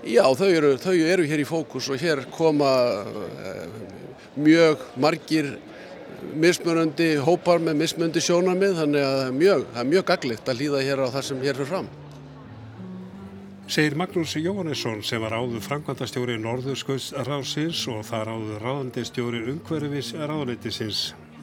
Já, 0.06 0.24
þau 0.38 0.48
eru, 0.48 0.76
þau 0.80 0.94
eru 0.94 1.26
hér 1.28 1.42
í 1.42 1.48
fókus 1.50 1.90
og 1.92 2.00
hér 2.00 2.22
koma 2.32 2.72
uh, 3.10 3.64
mjög 4.38 4.84
margir 5.02 5.56
mismunandi 6.38 7.16
hópar 7.26 7.62
með 7.64 7.80
mismunandi 7.82 8.24
sjónamið 8.24 8.80
þannig 8.80 9.06
að 9.06 9.16
það 9.18 9.28
er 9.28 9.38
mjög, 9.40 9.68
það 9.74 9.82
er 9.82 9.92
mjög 9.92 10.08
gaglitt 10.12 10.52
að 10.52 10.60
líða 10.62 10.84
hér 10.86 11.04
á 11.04 11.08
það 11.18 11.28
sem 11.30 11.42
hér 11.44 11.60
fyrir 11.60 11.72
fram. 11.74 11.90
Segir 13.66 13.96
Magnús 13.98 14.36
Jóhannesson 14.38 15.00
sem 15.02 15.18
var 15.24 15.34
áður 15.34 15.64
framkvæmdastjóri 15.66 16.36
Norðurskauðsráðsins 16.38 17.80
og 17.90 18.04
þar 18.06 18.30
áður 18.36 18.60
ráðandistjóri 18.62 19.40
umhverfis 19.56 20.12
ráðleitisins. 20.14 21.00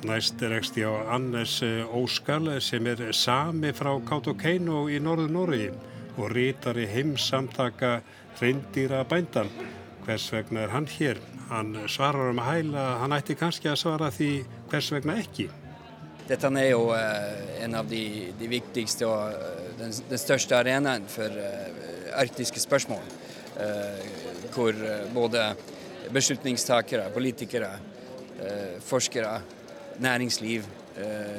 Næst 0.07 0.39
er 0.47 0.55
eksti 0.55 0.85
á 0.87 1.03
Annes 1.17 1.57
Óskal 1.91 2.61
sem 2.63 2.87
er 2.87 3.09
sami 3.11 3.73
frá 3.75 3.91
Kautokeino 4.07 4.85
í 4.87 5.01
Norður 5.03 5.35
Nóri 5.35 5.67
og 6.15 6.31
rítari 6.31 6.87
heimsamtaka 6.87 7.97
reyndýra 8.39 9.03
bændan. 9.11 9.51
Hvers 10.07 10.29
vegna 10.31 10.63
er 10.63 10.77
hann 10.77 10.87
hér? 10.87 11.19
Hann 11.51 11.75
svarar 11.91 12.31
um 12.31 12.39
hæla, 12.39 13.01
hann 13.03 13.19
ætti 13.19 13.35
kannski 13.35 13.67
að 13.73 13.81
svara 13.83 14.15
því 14.15 14.31
hvers 14.71 14.93
vegna 14.95 15.19
ekki. 15.19 15.49
Dette 16.29 16.49
er 16.55 16.71
jo 16.71 16.85
uh, 16.95 17.65
en 17.65 17.75
av 17.75 17.89
de, 17.91 18.31
de 18.39 18.49
viktigste 18.49 19.11
og 19.11 19.35
den, 19.81 19.91
den, 19.91 20.21
største 20.23 20.55
arenaen 20.57 21.09
for 21.11 21.35
arktiske 22.17 22.61
spørsmål. 22.61 23.03
hvor 24.55 24.73
både 25.15 25.55
beslutningstakere, 26.13 27.11
politikere, 27.11 27.71
forskere, 28.81 29.41
næringsliv 30.01 30.65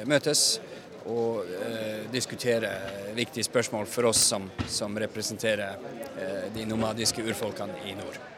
møtes 0.06 0.62
og 1.06 1.46
diskuterer 2.14 3.14
viktige 3.16 3.44
spørsmål 3.44 3.86
for 3.86 4.10
oss 4.10 4.22
som, 4.30 4.46
som 4.68 4.98
representerer 4.98 5.76
de 6.56 6.66
nomadiske 6.66 7.26
urfolkene 7.26 7.82
i 7.90 7.98
nord. 7.98 8.33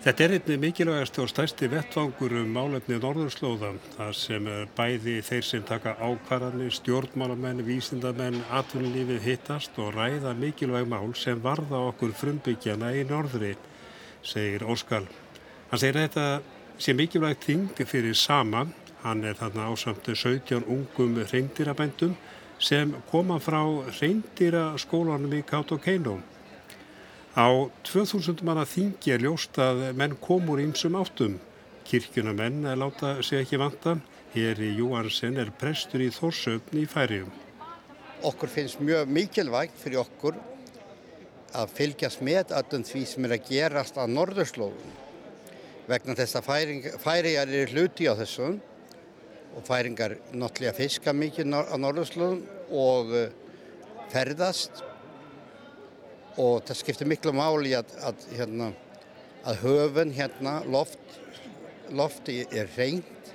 Þetta 0.00 0.24
er 0.24 0.32
einnig 0.32 0.60
mikilvægast 0.62 1.18
og 1.20 1.26
stærsti 1.28 1.66
vettvangur 1.68 2.32
um 2.40 2.54
málefni 2.56 2.96
Norðurslóða, 2.96 3.74
þar 3.98 4.14
sem 4.16 4.46
bæði 4.72 5.18
þeir 5.26 5.44
sem 5.44 5.66
taka 5.68 5.92
ákvarðanir, 6.00 6.70
stjórnmálamenn, 6.72 7.60
vísindamenn, 7.66 8.38
atvinnulífið 8.48 9.20
hittast 9.26 9.76
og 9.76 9.92
ræða 9.98 10.32
mikilvæg 10.40 10.88
mál 10.88 11.12
sem 11.20 11.42
varða 11.44 11.82
okkur 11.90 12.16
frumbyggjana 12.16 12.94
í 12.96 13.04
norðri, 13.10 13.52
segir 14.24 14.64
Óskal. 14.64 15.04
Hann 15.68 15.84
segir 15.84 16.00
þetta 16.00 16.26
sé 16.80 16.96
mikilvægt 16.96 17.44
þing 17.50 17.84
fyrir 17.84 18.16
sama, 18.16 18.70
hann 19.04 19.20
er 19.20 19.36
þarna 19.36 19.68
ásamt 19.68 20.08
17 20.08 20.64
ungum 20.64 21.20
reyndirabændum 21.28 22.16
sem 22.56 22.96
koma 23.12 23.36
frá 23.36 23.60
reyndirskólanum 24.00 25.36
í 25.36 25.44
Kautokeino. 25.44 26.22
Á 27.38 27.46
2000 27.86 28.42
manna 28.42 28.64
þingi 28.66 29.12
er 29.14 29.22
ljóst 29.22 29.58
að 29.62 29.84
menn 29.94 30.16
komur 30.18 30.58
ímsum 30.58 30.96
áttum. 30.98 31.36
Kirkjuna 31.86 32.32
menn 32.34 32.66
láta 32.74 33.20
sig 33.22 33.44
ekki 33.44 33.60
vanta. 33.60 34.00
Heri 34.34 34.72
Júansen 34.74 35.38
er 35.38 35.52
prestur 35.54 36.02
í 36.02 36.08
Þórsöfn 36.10 36.80
í 36.82 36.88
færium. 36.90 37.30
Okkur 38.26 38.50
finnst 38.50 38.82
mjög 38.82 39.06
mikilvægt 39.14 39.78
fyrir 39.78 40.02
okkur 40.02 40.40
að 41.54 41.72
fylgjast 41.78 42.22
með 42.26 42.50
öllum 42.58 42.84
því 42.90 43.04
sem 43.12 43.26
er 43.26 43.36
að 43.36 43.46
gerast 43.46 43.98
að 43.98 44.12
norðurslóðum. 44.16 44.92
Vegna 45.86 46.18
þess 46.18 46.38
að 46.38 46.50
færingar 47.06 47.54
eru 47.54 47.64
hluti 47.70 48.10
á 48.10 48.14
þessum 48.18 48.58
og 49.54 49.66
færingar 49.66 50.18
náttúrulega 50.34 50.78
fiska 50.82 51.14
mikið 51.14 51.54
á 51.54 51.74
norðurslóðum 51.78 52.42
og 52.74 53.16
ferðast 54.10 54.82
og 56.38 56.64
það 56.66 56.78
skiptir 56.78 57.10
miklu 57.10 57.32
máli 57.34 57.74
að, 57.78 57.94
að, 58.06 58.26
hérna, 58.38 58.70
að 59.48 59.62
höfun 59.64 60.12
hérna, 60.14 60.58
loft, 60.70 61.16
lofti 61.90 62.42
er 62.50 62.70
reynd 62.76 63.32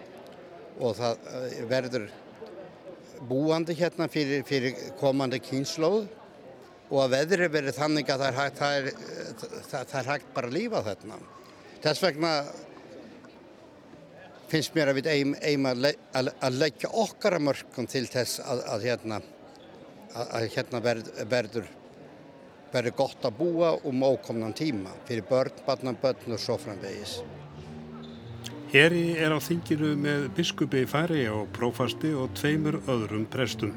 og 0.80 0.96
það 1.00 1.25
verður 1.70 2.08
búandi 3.30 3.75
hérna 3.80 4.08
fyrir, 4.12 4.44
fyrir 4.48 4.75
komandi 5.00 5.40
kynnslóð 5.44 6.06
og 6.92 7.00
að 7.02 7.16
veðri 7.16 7.50
verið 7.52 7.80
þannig 7.80 8.12
að 8.14 8.22
það 8.22 8.30
er 8.30 8.40
hægt, 8.40 8.60
það 8.60 8.78
er, 8.78 8.90
það, 9.70 9.88
það 9.92 10.00
er 10.00 10.10
hægt 10.12 10.34
bara 10.36 10.50
að 10.52 10.58
lífa 10.60 10.82
þarna. 10.86 11.20
Þess 11.86 12.04
vegna 12.04 12.34
finnst 14.52 14.75
mér 14.75 14.92
að 14.92 15.00
við 15.00 15.10
eigum, 15.12 15.34
eigum 15.42 15.70
að, 15.72 15.82
le, 15.86 15.94
að, 16.20 16.60
leggja 16.60 16.92
okkar 17.02 17.38
að 17.38 17.48
mörgum 17.48 17.90
til 17.90 18.06
þess 18.12 18.44
að, 18.46 18.86
hérna, 18.86 19.20
hérna 20.54 20.82
verð, 20.86 21.10
verður, 21.32 21.72
verður 22.75 22.98
gott 23.00 23.25
að 23.25 23.39
búa 23.39 23.72
um 23.88 24.03
ókomnan 24.03 24.53
tíma 24.55 24.91
fyrir 25.08 25.25
börn, 25.29 25.63
barnabörn 25.65 26.36
og 26.36 26.41
svo 26.41 26.58
framvegis. 26.60 27.22
Heri 28.75 29.15
er 29.22 29.32
á 29.32 29.39
þinginu 29.39 29.94
með 29.96 30.29
biskupi 30.36 30.82
í 30.84 30.89
færi 30.89 31.22
og 31.32 31.48
prófasti 31.55 32.12
og 32.17 32.34
tveimur 32.36 32.82
öðrum 32.91 33.24
prestum. 33.32 33.72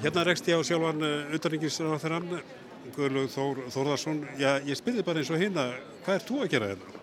Hérna 0.00 0.24
rekst 0.24 0.48
ég 0.48 0.56
á 0.56 0.64
sjálfan 0.64 1.04
auðarringisráþarann, 1.04 2.38
Guðlaug 2.96 3.28
Þór, 3.30 3.60
Þórðarsson. 3.74 4.22
Já, 4.40 4.56
ég 4.64 4.78
spyrði 4.78 5.04
bara 5.06 5.20
eins 5.20 5.30
og 5.30 5.42
hérna, 5.42 5.66
hvað 6.06 6.16
er 6.16 6.24
þú 6.30 6.38
að 6.40 6.50
gera 6.54 6.70
þetta? 6.72 6.98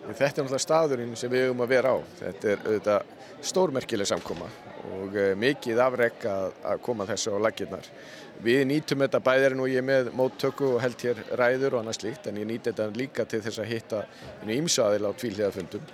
Þetta 0.00 0.24
er 0.24 0.30
náttúrulega 0.30 0.62
staðurinn 0.64 1.12
sem 1.20 1.30
við 1.30 1.44
höfum 1.44 1.62
að 1.66 1.72
vera 1.74 1.92
á. 1.92 1.96
Þetta 2.22 2.50
er 2.54 2.64
auðvitað 2.64 3.12
stórmerkileg 3.50 4.08
samkoma 4.08 4.48
og 4.96 5.20
mikið 5.38 5.82
afreg 5.84 6.24
að, 6.28 6.56
að 6.72 6.82
koma 6.88 7.06
þessu 7.08 7.36
á 7.36 7.38
laginnar. 7.44 7.92
Við 8.40 8.62
nýtum 8.70 9.02
þetta 9.04 9.20
bæðirinn 9.20 9.60
og 9.60 9.68
ég 9.68 9.84
með 9.84 10.06
móttöku 10.16 10.70
og 10.74 10.80
held 10.80 11.02
hér 11.04 11.18
ræður 11.36 11.74
og 11.74 11.82
annað 11.82 11.98
slíkt 11.98 12.28
en 12.30 12.38
ég 12.40 12.46
nýti 12.48 12.70
þetta 12.70 12.86
líka 12.96 13.26
til 13.28 13.42
þess 13.44 13.60
að 13.60 13.68
hitta 13.74 14.00
ímsaðil 14.48 15.04
á 15.04 15.12
tvílhiðafundum 15.20 15.90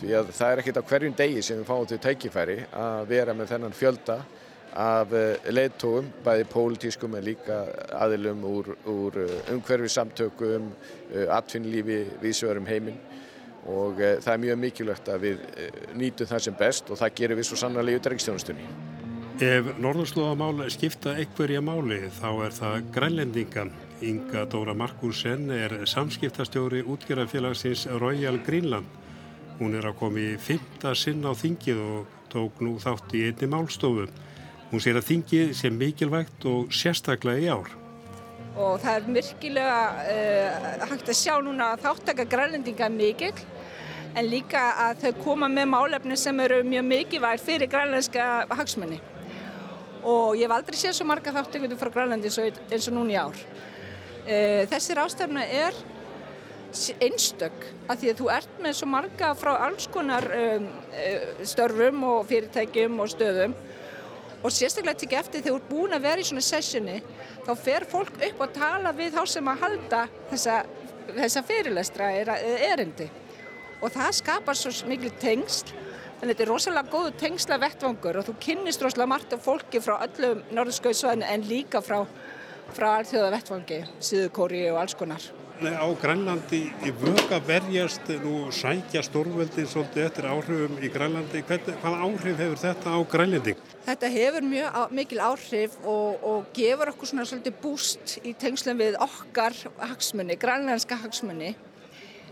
því 0.00 0.10
að 0.18 0.32
það 0.34 0.50
er 0.50 0.62
ekkert 0.62 0.80
á 0.82 0.88
hverjum 0.90 1.14
degi 1.20 1.44
sem 1.46 1.60
við 1.60 1.68
fáum 1.70 1.86
til 1.86 2.00
tækifæri 2.02 2.58
að 2.74 3.04
vera 3.12 3.36
með 3.38 3.52
þennan 3.52 3.78
fjölda 3.78 4.18
af 4.78 5.14
leittóum, 5.54 6.10
bæði 6.26 6.50
pólitískum 6.50 7.14
en 7.18 7.26
líka 7.26 7.62
aðilum 7.98 8.42
úr, 8.46 8.74
úr 8.90 9.22
umhverfisamtökum, 9.54 10.68
atvinnlífi, 11.34 12.02
viðsverum 12.22 12.68
heiminn 12.68 13.00
og 13.70 13.98
það 13.98 14.34
er 14.34 14.44
mjög 14.44 14.62
mikilvægt 14.66 15.10
að 15.14 15.26
við 15.28 15.42
nýtum 15.98 16.30
það 16.30 16.46
sem 16.46 16.58
best 16.58 16.90
og 16.90 17.00
það 17.00 17.18
gerum 17.22 17.40
við 17.42 17.50
svo 17.52 17.62
sannlega 17.62 17.94
í 17.94 18.00
utryggsstjónustunni. 18.02 18.70
Ef 19.38 19.68
norðurslóðamál 19.78 20.64
skipta 20.74 21.12
einhverja 21.14 21.60
máli 21.62 22.00
þá 22.10 22.30
er 22.42 22.54
það 22.56 22.86
grænlendingan. 22.90 23.68
Inga 24.02 24.40
Dóra 24.50 24.72
Markusen 24.74 25.44
er 25.54 25.76
samskiptastjóri 25.86 26.80
útgerðarfélagsins 26.82 27.84
Royal 28.02 28.40
Greenland. 28.42 28.88
Hún 29.60 29.76
er 29.78 29.86
að 29.86 29.94
koma 30.00 30.18
í 30.18 30.32
fymta 30.42 30.90
sinn 30.98 31.22
á 31.22 31.30
þingið 31.38 31.82
og 31.84 32.16
tók 32.32 32.58
nú 32.66 32.72
þátt 32.82 33.14
í 33.14 33.20
einni 33.28 33.46
málstofu. 33.52 34.08
Hún 34.72 34.82
sér 34.82 34.98
að 34.98 35.06
þingið 35.12 35.52
sé 35.60 35.70
mikilvægt 35.70 36.46
og 36.50 36.74
sérstaklega 36.74 37.44
í 37.44 37.46
ár. 37.46 37.70
Og 38.58 38.80
það 38.82 38.96
er 38.96 39.06
virkilega 39.20 39.76
uh, 40.16 40.88
hægt 40.90 41.12
að 41.12 41.20
sjá 41.20 41.36
núna 41.46 41.76
að 41.76 41.84
þáttaka 41.86 42.26
grænlendinga 42.26 42.90
mikil 42.90 43.30
en 44.18 44.32
líka 44.32 44.64
að 44.88 45.04
þau 45.04 45.22
koma 45.22 45.50
með 45.52 45.70
málefni 45.76 46.18
sem 46.18 46.42
eru 46.42 46.64
mjög 46.66 46.90
mikilvægt 46.90 47.46
fyrir 47.46 47.70
grænlendska 47.70 48.26
hagsmunni. 48.50 48.98
Og 50.04 50.36
ég 50.38 50.46
hef 50.46 50.54
aldrei 50.54 50.78
séð 50.78 50.98
svo 50.98 51.08
marga 51.08 51.34
þáttökundur 51.34 51.80
frá 51.80 51.90
Grænlandi 51.94 52.30
eins 52.30 52.88
og 52.90 52.94
núna 52.94 53.14
í 53.14 53.18
ár. 53.18 53.38
Uh, 54.28 54.64
þessir 54.70 55.00
ástæfna 55.02 55.46
er 55.46 55.76
einstök 57.00 57.64
að 57.88 58.02
því 58.02 58.10
að 58.10 58.18
þú 58.20 58.28
ert 58.34 58.58
með 58.62 58.74
svo 58.76 58.88
marga 58.92 59.30
frá 59.38 59.54
alls 59.64 59.88
konar 59.92 60.26
um, 60.36 60.66
störfum 61.48 62.04
og 62.04 62.26
fyrirtækjum 62.28 63.00
og 63.00 63.08
stöðum 63.12 63.54
og 64.42 64.52
sérstaklega 64.54 65.00
tekið 65.00 65.20
eftir 65.22 65.42
þegar 65.42 65.54
þú 65.54 65.60
ert 65.62 65.70
búin 65.70 65.96
að 65.96 66.04
vera 66.04 66.22
í 66.22 66.28
svona 66.28 66.44
sessioni 66.44 66.98
þá 67.46 67.52
fer 67.58 67.86
fólk 67.88 68.20
upp 68.28 68.44
að 68.44 68.54
tala 68.58 68.92
við 68.94 69.16
þá 69.16 69.22
sem 69.32 69.50
að 69.50 69.64
halda 69.64 70.02
þessa, 70.30 70.58
þessa 71.08 71.44
fyrirlestra 71.48 72.10
erindi 72.68 73.08
og 73.80 73.92
það 73.94 74.16
skapar 74.20 74.58
svo 74.58 74.74
miklu 74.90 75.10
tengsl 75.22 75.72
að 76.18 76.30
þetta 76.32 76.44
er 76.44 76.52
rosalega 76.52 76.92
góðu 76.92 77.16
tengsla 77.20 77.58
vettvangur 77.62 78.20
og 78.20 78.28
þú 78.28 78.36
kynnist 78.44 78.84
rosalega 78.84 79.12
margt 79.14 79.34
af 79.36 79.44
fólki 79.44 79.82
frá 79.82 79.98
öllum 80.06 80.44
norðskauðsvæðinu 80.56 81.28
en 81.32 81.50
líka 81.50 81.82
frá, 81.84 82.00
frá 82.74 82.88
allþjóða 82.96 83.34
vettvangi, 83.38 83.84
Suðukóri 84.10 84.64
og 84.72 84.82
alls 84.82 84.98
konar 84.98 85.30
á 85.58 85.88
Grænlandi 85.98 86.60
í 86.86 86.90
vög 86.94 87.32
að 87.34 87.48
verjast 87.48 88.06
nú 88.22 88.46
sækja 88.54 89.02
stórveldi 89.02 89.64
svolítið 89.66 90.04
eftir 90.06 90.28
áhrifum 90.30 90.76
í 90.78 90.90
Grænlandi. 90.92 91.42
Hvern, 91.48 91.72
hvað 91.82 91.96
áhrif 92.06 92.42
hefur 92.42 92.60
þetta 92.62 92.94
á 92.94 92.98
Grænlandi? 93.10 93.54
Þetta 93.88 94.10
hefur 94.14 94.46
mjög 94.46 94.78
á, 94.78 94.82
mikil 94.94 95.22
áhrif 95.24 95.78
og, 95.82 96.22
og 96.22 96.52
gefur 96.54 96.92
okkur 96.92 97.10
svona 97.10 97.26
svolítið 97.26 97.58
búst 97.62 98.18
í 98.22 98.34
tengslum 98.38 98.78
við 98.78 98.98
okkar 99.02 99.56
hagsmunni, 99.80 100.38
grænlandska 100.38 101.00
hagsmunni. 101.02 101.56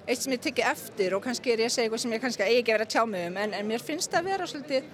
Eitt 0.07 0.23
sem 0.23 0.37
ég 0.37 0.43
tekki 0.43 0.63
eftir 0.63 1.17
og 1.17 1.25
kannski 1.25 1.51
er 1.51 1.65
ég 1.65 1.71
að 1.71 1.75
segja 1.75 1.89
eitthvað 1.89 2.03
sem 2.05 2.13
ég 2.15 2.21
kannski 2.23 2.45
eigi 2.47 2.61
ekki 2.61 2.75
verið 2.77 2.87
að 2.87 2.93
tjá 2.95 3.07
mig 3.11 3.25
um 3.27 3.39
en, 3.43 3.55
en 3.59 3.67
mér 3.67 3.83
finnst 3.83 4.13
það 4.13 4.21
að 4.21 4.29
vera 4.31 4.47
svolítið 4.51 4.85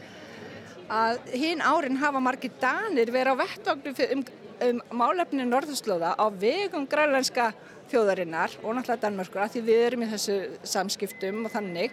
að 0.92 1.18
hinn 1.37 1.61
árin 1.64 1.98
hafa 2.01 2.22
margir 2.25 2.55
danir 2.62 3.12
verið 3.12 3.37
á 3.37 3.42
vettvagnu 3.42 3.92
um, 4.16 4.25
um 4.68 4.81
málefni 5.03 5.44
norðurslóða 5.48 6.14
á 6.16 6.27
vegum 6.33 6.87
grænlandska 6.88 7.51
þjóðarinnar 7.92 8.57
og 8.62 8.77
náttúrulega 8.77 9.03
Danmörkur 9.05 9.44
að 9.44 9.57
því 9.57 9.64
við 9.68 9.83
erum 9.87 10.05
í 10.07 10.11
þessu 10.14 10.37
samskiptum 10.72 11.44
og 11.44 11.53
þannig. 11.53 11.92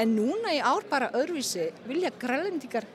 En 0.00 0.12
núna 0.16 0.54
í 0.56 0.60
ár 0.64 0.88
bara 0.88 1.12
öðruvísi 1.16 1.68
vilja 1.88 2.12
grælendingar 2.20 2.88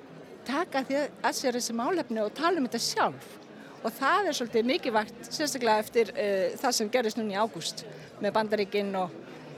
taka 0.48 0.82
því 0.88 1.04
að 1.22 1.38
sér 1.38 1.58
þessi 1.58 1.78
málefni 1.78 2.22
og 2.24 2.34
tala 2.38 2.58
um 2.58 2.66
þetta 2.66 2.82
sjálf 2.86 3.38
og 3.82 3.94
það 3.98 4.30
er 4.30 4.38
svolítið 4.38 4.68
mikilvægt 4.70 5.30
sérstaklega 5.34 5.82
eftir 5.82 6.12
uh, 6.14 6.54
það 6.62 6.78
sem 6.78 6.90
gerist 6.94 7.20
núna 7.20 7.34
í 7.34 7.42
ágúst 7.42 7.84
með 8.22 8.36
bandaríkinn 8.38 8.94
og 9.00 9.14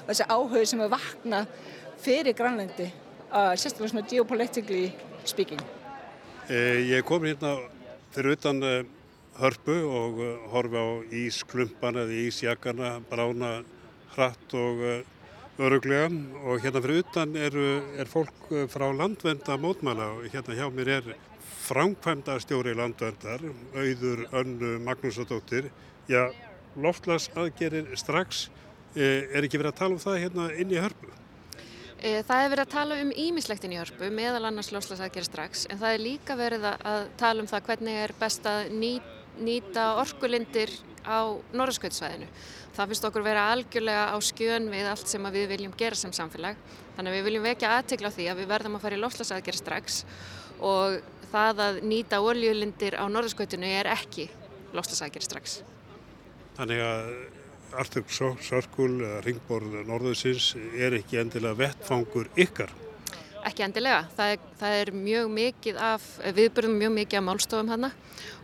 þessi 0.07 0.27
áhug 0.31 0.67
sem 0.69 0.83
er 0.83 0.91
vakna 0.93 1.43
fyrir 2.03 2.35
grænlendi 2.37 2.87
uh, 2.87 3.53
sérstaklega 3.59 3.91
svona 3.91 4.07
geopolitically 4.07 4.91
speaking. 5.27 5.61
Eh, 6.51 6.83
Ég 6.91 7.05
kom 7.07 7.23
hérna 7.27 7.55
fyrir 8.15 8.37
utan 8.37 8.63
uh, 8.63 8.83
hörpu 9.39 9.75
og 9.87 10.21
horfi 10.53 10.79
á 10.79 10.87
ísklumpana 11.23 12.05
eða 12.05 12.23
ísjakana 12.27 12.93
brána 13.09 13.53
hratt 14.13 14.53
og 14.53 14.83
öruglega 15.57 16.11
og 16.45 16.61
hérna 16.61 16.83
fyrir 16.83 17.01
utan 17.01 17.35
er, 17.35 17.57
er 17.97 18.09
fólk 18.09 18.51
frá 18.69 18.91
landvenda 18.93 19.57
mótmæla 19.57 20.11
og 20.19 20.27
hérna 20.29 20.59
hjá 20.59 20.67
mér 20.69 20.91
er 20.99 21.15
framkvæmda 21.73 22.37
stjóri 22.43 22.75
landvendar, 22.77 23.41
auður 23.73 24.27
önnu 24.37 24.75
Magnúsadóttir. 24.85 25.71
Já, 26.09 26.29
loftlas 26.77 27.29
aðgerir 27.33 27.89
strax, 27.97 28.47
er 28.93 29.41
ekki 29.41 29.57
verið 29.57 29.71
að 29.71 29.79
tala 29.79 29.97
um 29.97 30.03
það 30.03 30.21
hérna 30.21 30.47
inn 30.61 30.73
í 30.73 30.81
hörpu? 30.81 31.09
Það 32.03 32.41
er 32.43 32.49
verið 32.51 32.65
að 32.65 32.73
tala 32.73 32.97
um 32.99 33.11
ímislektin 33.23 33.73
í 33.73 33.79
hörpu, 33.79 34.09
meðal 34.11 34.43
annars 34.49 34.73
lofslagsaðgerð 34.75 35.29
strax, 35.29 35.63
en 35.71 35.79
það 35.79 35.95
er 35.95 36.03
líka 36.03 36.35
verið 36.37 36.67
að 36.73 37.05
tala 37.21 37.41
um 37.41 37.47
það 37.49 37.69
hvernig 37.69 38.01
er 38.03 38.13
best 38.19 38.49
að 38.49 38.73
nýta 38.75 39.87
orkulindir 40.01 40.75
á 41.07 41.31
norðskautsvæðinu. 41.55 42.27
Það 42.75 42.91
finnst 42.91 43.07
okkur 43.07 43.25
vera 43.25 43.47
algjörlega 43.53 44.05
á 44.13 44.17
skjön 44.23 44.69
við 44.73 44.91
allt 44.91 45.09
sem 45.09 45.25
við 45.31 45.49
viljum 45.55 45.73
gera 45.79 45.97
sem 45.97 46.13
samfélag. 46.15 46.59
Þannig 46.97 47.09
að 47.11 47.17
við 47.17 47.27
viljum 47.29 47.47
vekja 47.47 47.73
aðtegla 47.79 48.11
á 48.11 48.15
því 48.15 48.29
að 48.29 48.39
við 48.41 48.51
verðum 48.51 48.77
að 48.77 48.85
fara 48.85 48.97
í 48.97 49.01
lofslasaðgerð 49.01 49.61
strax 49.61 50.03
og 50.63 50.99
það 51.33 51.61
að 51.67 51.79
nýta 51.89 52.21
oljulindir 52.23 52.97
á 53.01 53.05
norðskautinu 53.09 53.69
er 53.81 53.89
ekki 53.93 54.29
lofslasaðgerð 54.73 55.27
strax. 55.27 55.61
Þannig 56.57 56.83
að 56.85 57.09
Artur 57.73 58.05
Sörkul, 58.13 59.01
ringborð 59.25 59.79
norðusins, 59.89 60.51
er 60.77 60.93
ekki 60.99 61.17
endilega 61.23 61.57
vettfangur 61.57 62.29
ykkar? 62.37 62.69
Ekki 63.43 63.65
endilega. 63.65 64.05
Það 64.15 64.35
er, 64.35 64.43
það 64.59 64.75
er 64.81 64.91
mjög 64.95 65.31
mikið 65.33 65.79
af, 65.83 66.05
viðbörðum 66.37 66.77
mjög 66.79 66.93
mikið 66.99 67.19
af 67.19 67.25
málstofum 67.27 67.73
hana 67.73 67.89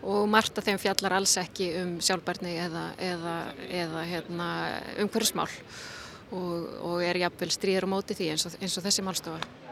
og 0.01 0.25
margt 0.31 0.59
af 0.59 0.67
þeim 0.67 0.81
fjallar 0.81 1.15
alls 1.19 1.37
ekki 1.39 1.69
um 1.79 1.93
sjálfbarni 2.03 2.57
eða, 2.65 2.83
eða, 2.97 3.37
eða 3.83 4.03
hérna, 4.09 4.49
umhverfsmál 5.05 5.47
og, 6.35 6.67
og 6.89 7.05
er 7.05 7.21
jafnvel 7.23 7.51
stríður 7.53 7.87
á 7.87 7.93
móti 7.95 8.17
því 8.17 8.33
eins 8.33 8.49
og, 8.49 8.59
eins 8.59 8.75
og 8.75 8.85
þessi 8.89 9.05
málstofa. 9.05 9.68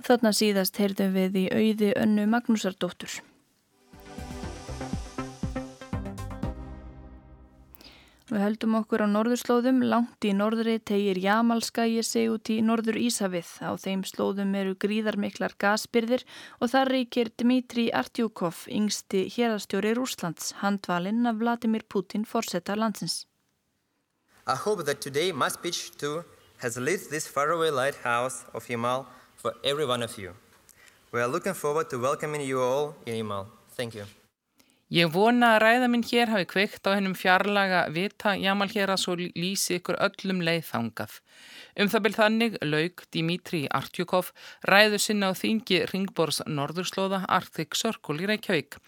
Þarna 0.00 0.30
síðast 0.32 0.78
heyrðum 0.80 1.12
við 1.12 1.36
í 1.36 1.48
auði 1.52 1.90
önnu 1.98 2.24
Magnúsardóttur. 2.30 3.20
Við 8.30 8.44
höldum 8.44 8.76
okkur 8.78 9.02
á 9.02 9.08
norðurslóðum, 9.10 9.80
langt 9.90 10.22
í 10.22 10.30
norðri 10.38 10.76
tegir 10.86 11.18
Jamalskægi 11.18 12.04
sig 12.06 12.28
út 12.30 12.46
í 12.54 12.60
norður 12.62 13.00
Ísafið. 13.02 13.48
Á 13.66 13.74
þeim 13.74 14.04
slóðum 14.06 14.54
eru 14.54 14.76
gríðarmiklar 14.78 15.56
gasbyrðir 15.58 16.22
og 16.62 16.70
þar 16.70 16.92
reykir 16.94 17.32
Dmitri 17.34 17.88
Artjúkov, 17.90 18.68
yngsti 18.70 19.24
hérastjóri 19.34 19.96
Rúslands, 19.98 20.54
handvalinn 20.62 21.26
af 21.26 21.42
Vladimir 21.42 21.82
Putin 21.90 22.22
fórsetta 22.22 22.78
landsins. 22.78 23.26
I 24.46 24.54
hope 24.54 24.86
that 24.86 25.02
today 25.02 25.32
my 25.32 25.50
speech 25.50 25.90
too 25.98 26.22
has 26.62 26.78
lit 26.78 27.10
this 27.10 27.26
faraway 27.26 27.70
lighthouse 27.70 28.46
of 28.54 28.70
Yamal 28.70 29.06
for 29.40 29.54
every 29.64 29.86
one 29.86 30.02
of 30.02 30.18
you. 30.18 30.32
We 31.12 31.20
are 31.20 31.28
looking 31.28 31.54
forward 31.54 31.90
to 31.90 31.98
welcoming 31.98 32.42
you 32.42 32.60
all 32.60 32.94
in 33.06 33.14
Yamal. 33.14 33.46
Thank 33.76 33.94
you. 33.94 34.04
Ég 34.90 35.06
vona 35.14 35.52
að 35.54 35.60
ræða 35.62 35.86
minn 35.86 36.02
hér 36.02 36.32
hafi 36.32 36.46
kveikt 36.50 36.88
á 36.90 36.98
hennum 36.98 37.12
fjarlaga 37.14 37.84
vita 37.94 38.32
jamal 38.34 38.66
hér 38.72 38.90
að 38.90 38.98
svo 38.98 39.12
lýsi 39.20 39.76
ykkur 39.78 40.00
öllum 40.02 40.40
leiðþangað. 40.42 41.12
Um 41.78 41.90
það 41.92 42.02
byrð 42.06 42.18
þannig 42.18 42.56
laug 42.66 43.04
Dimitri 43.14 43.60
Artjukov 43.70 44.32
ræðu 44.66 44.98
sinna 44.98 45.30
á 45.30 45.38
þingi 45.38 45.84
Ringbors 45.92 46.42
Norðurslóða 46.42 47.22
Arctic 47.30 47.78
Circle 47.78 48.18
í 48.18 48.26
Reykjavík. 48.32 48.80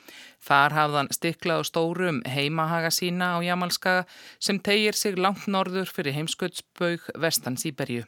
Þar 0.43 0.75
hafðan 0.81 1.13
stiklað 1.15 1.63
á 1.63 1.71
stórum 1.71 2.19
heimahaga 2.27 2.91
sína 2.91 3.37
á 3.39 3.47
Jamalskaga 3.47 4.03
sem 4.43 4.59
tegir 4.59 4.99
sig 4.99 5.15
langt 5.15 5.47
norður 5.47 5.87
fyrir 5.87 6.19
heimskautsbaug 6.19 7.07
vestan 7.15 7.55
Sýberju. 7.55 8.03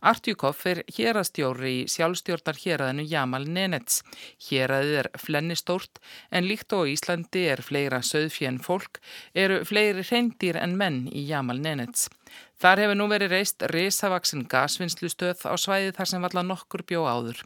Artjúkov 0.00 0.64
er 0.70 0.82
hérastjóri 0.96 1.72
í 1.82 1.84
sjálfstjórnar 1.90 2.58
héræðinu 2.62 3.06
Jamal 3.08 3.46
Nenets. 3.48 4.00
Héræðið 4.48 4.98
er 5.02 5.10
flennistórt 5.18 6.02
en 6.30 6.48
líkt 6.48 6.72
og 6.76 6.90
Íslandi 6.92 7.46
er 7.52 7.62
fleira 7.64 8.02
söðfjön 8.06 8.62
fólk 8.62 9.02
eru 9.34 9.62
fleiri 9.68 10.06
reyndir 10.06 10.58
en 10.60 10.76
menn 10.80 11.06
í 11.12 11.26
Jamal 11.28 11.62
Nenets. 11.62 12.08
Þar 12.62 12.78
hefur 12.78 12.94
nú 12.94 13.08
verið 13.10 13.32
reist 13.34 13.64
risavaksin 13.72 14.44
gasvinnslustöð 14.46 15.40
á 15.50 15.58
svæði 15.58 15.88
þar 15.96 16.08
sem 16.10 16.22
valla 16.22 16.44
nokkur 16.46 16.84
bjó 16.86 17.00
áður. 17.10 17.40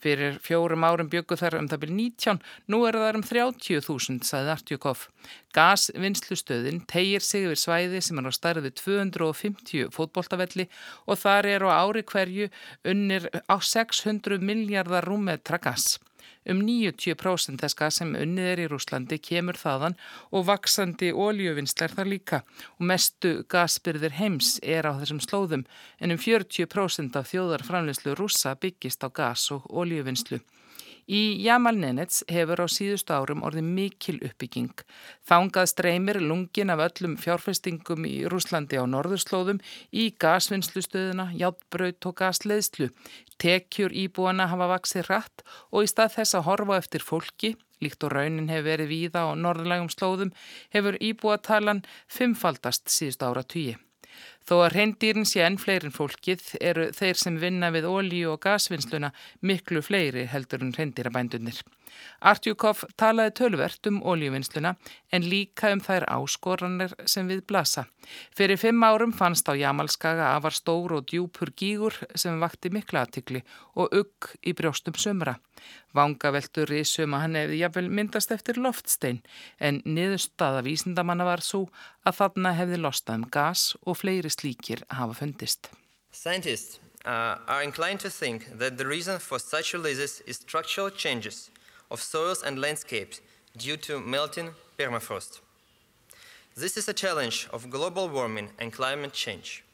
Fyrir 0.00 0.38
fjórum 0.40 0.86
árum 0.88 1.10
byggu 1.12 1.36
þar 1.36 1.58
um 1.58 1.66
það 1.68 1.82
byrj 1.82 1.92
19, 1.98 2.38
nú 2.72 2.78
eru 2.88 3.02
það 3.02 3.18
um 3.18 3.24
30.000, 3.28 4.24
saði 4.24 4.52
Artjúkov. 4.54 5.02
Gasvinnslustöðin 5.52 6.80
tegir 6.88 7.20
sig 7.20 7.44
yfir 7.44 7.60
svæði 7.60 8.00
sem 8.00 8.22
er 8.22 8.30
á 8.30 8.32
starfið 8.32 8.78
250 8.80 9.92
fótboltavelli 9.92 10.70
og 11.04 11.20
þar 11.20 11.50
eru 11.52 11.68
á 11.68 11.76
ári 11.84 12.06
hverju 12.08 12.48
unnir 12.94 13.28
á 13.28 13.60
600 13.60 14.40
miljardar 14.40 15.04
rúmetra 15.04 15.60
gas. 15.60 15.98
Um 16.42 16.62
90% 16.66 17.62
þess 17.62 17.76
gas 17.78 18.00
sem 18.00 18.14
unnið 18.18 18.48
er 18.52 18.62
í 18.64 18.68
Rúslandi 18.70 19.18
kemur 19.22 19.58
þaðan 19.58 19.94
og 20.34 20.48
vaksandi 20.48 21.12
óljöfinslar 21.14 21.94
þar 21.94 22.10
líka 22.10 22.40
og 22.78 22.88
mestu 22.90 23.34
gasbyrðir 23.52 24.16
heims 24.18 24.56
er 24.62 24.88
á 24.90 24.92
þessum 24.98 25.22
slóðum 25.22 25.62
en 26.02 26.14
um 26.16 26.18
40% 26.18 27.20
af 27.20 27.30
þjóðarframleyslu 27.30 28.16
rúsa 28.18 28.56
byggist 28.58 29.06
á 29.06 29.08
gas 29.14 29.50
og 29.54 29.70
óljöfinslu. 29.70 30.42
Í 31.10 31.42
Jamal 31.42 31.74
Nenets 31.82 32.20
hefur 32.30 32.62
á 32.62 32.66
síðustu 32.70 33.10
árum 33.10 33.42
orðið 33.42 33.66
mikil 33.74 34.14
uppbygging. 34.22 34.84
Þángað 35.26 35.70
streymir 35.72 36.20
lungin 36.22 36.70
af 36.70 36.84
öllum 36.86 37.16
fjárfestingum 37.18 38.06
í 38.06 38.22
Rúslandi 38.30 38.78
á 38.78 38.86
norðurslóðum 38.86 39.58
í 39.90 40.12
gasvinnslustöðuna, 40.22 41.32
játbraut 41.34 42.06
og 42.06 42.16
gasleðslu. 42.22 42.92
Tekjur 43.42 43.90
íbúana 43.90 44.46
hafa 44.46 44.70
vaksið 44.76 45.08
rætt 45.10 45.46
og 45.74 45.82
í 45.82 45.90
stað 45.90 46.18
þess 46.20 46.38
að 46.38 46.46
horfa 46.50 46.78
eftir 46.78 47.02
fólki, 47.02 47.56
líkt 47.82 48.06
og 48.06 48.14
raunin 48.14 48.50
hefur 48.52 48.70
verið 48.70 48.92
víða 48.94 49.26
á 49.26 49.34
norðlægum 49.34 49.90
slóðum, 49.90 50.30
hefur 50.70 51.00
íbúatalan 51.02 51.82
fimmfaldast 52.06 52.86
síðustu 52.86 53.26
ára 53.26 53.42
tugi. 53.42 53.74
Þó 54.48 54.54
að 54.64 54.72
reyndýrin 54.74 55.28
sé 55.28 55.44
enn 55.46 55.58
fleirin 55.60 55.94
fólkið 55.94 56.56
eru 56.60 56.88
þeir 56.96 57.20
sem 57.20 57.38
vinna 57.42 57.70
við 57.74 57.86
ólíu 57.86 58.32
og 58.34 58.42
gasvinnsluna 58.42 59.12
miklu 59.40 59.82
fleiri 59.84 60.26
heldur 60.32 60.64
en 60.66 60.74
reyndýrabændunir. 60.76 61.62
Artjúkov 62.30 62.84
talaði 62.98 63.34
tölvert 63.38 63.86
um 63.90 64.00
ólíuvinnsluna 64.02 64.74
en 65.12 65.28
líka 65.28 65.72
um 65.74 65.82
þær 65.84 66.08
áskoranir 66.10 66.94
sem 67.06 67.28
við 67.28 67.44
blasa. 67.46 67.86
Fyrir 68.36 68.58
fimm 68.60 68.82
árum 68.84 69.12
fannst 69.14 69.48
á 69.48 69.54
Jamalskaga 69.56 70.32
afar 70.36 70.54
stór 70.56 70.96
og 70.98 71.06
djúpur 71.10 71.52
gígur 71.56 71.96
sem 72.14 72.40
vakti 72.42 72.72
mikla 72.74 73.04
aðtikli 73.06 73.42
og 73.76 73.92
ugg 73.94 74.32
í 74.42 74.54
brjóstum 74.56 74.96
sömra. 74.98 75.36
Vangaveltur 75.94 76.72
í 76.74 76.82
suma 76.88 77.22
hann 77.22 77.36
hefði 77.38 77.60
jafnvel 77.62 77.88
myndast 77.88 78.32
eftir 78.34 78.58
loftstein 78.58 79.20
en 79.60 79.82
niðurstaða 79.84 80.64
vísindamanna 80.66 81.26
var 81.28 81.44
svo 81.44 81.66
að 82.06 82.18
þarna 82.20 82.54
hefði 82.58 82.80
lostað 82.80 83.20
um 83.20 83.28
gas 83.36 83.66
og 83.86 84.00
fleiri 84.00 84.32
slíkir 84.32 84.84
hafa 84.90 85.18
fundist. 85.20 85.70
Scientists 86.12 86.80
uh, 87.06 87.38
are 87.46 87.62
inclined 87.62 88.00
to 88.00 88.10
think 88.10 88.46
that 88.58 88.78
the 88.78 88.86
reason 88.86 89.18
for 89.18 89.38
such 89.38 89.74
releases 89.74 90.20
is 90.26 90.36
structural 90.36 90.90
changes 90.90 91.50
of 91.90 92.00
soils 92.02 92.42
and 92.42 92.58
landscapes 92.58 93.20
due 93.56 93.76
to 93.76 94.00
melting 94.00 94.50
permafrost. 94.78 95.40
This 96.54 96.76
is 96.76 96.86
a 96.88 96.92
challenge 96.92 97.48
of 97.50 97.70
global 97.70 98.08
warming 98.10 98.50
and 98.58 98.70
climate 98.72 99.14
change. 99.14 99.64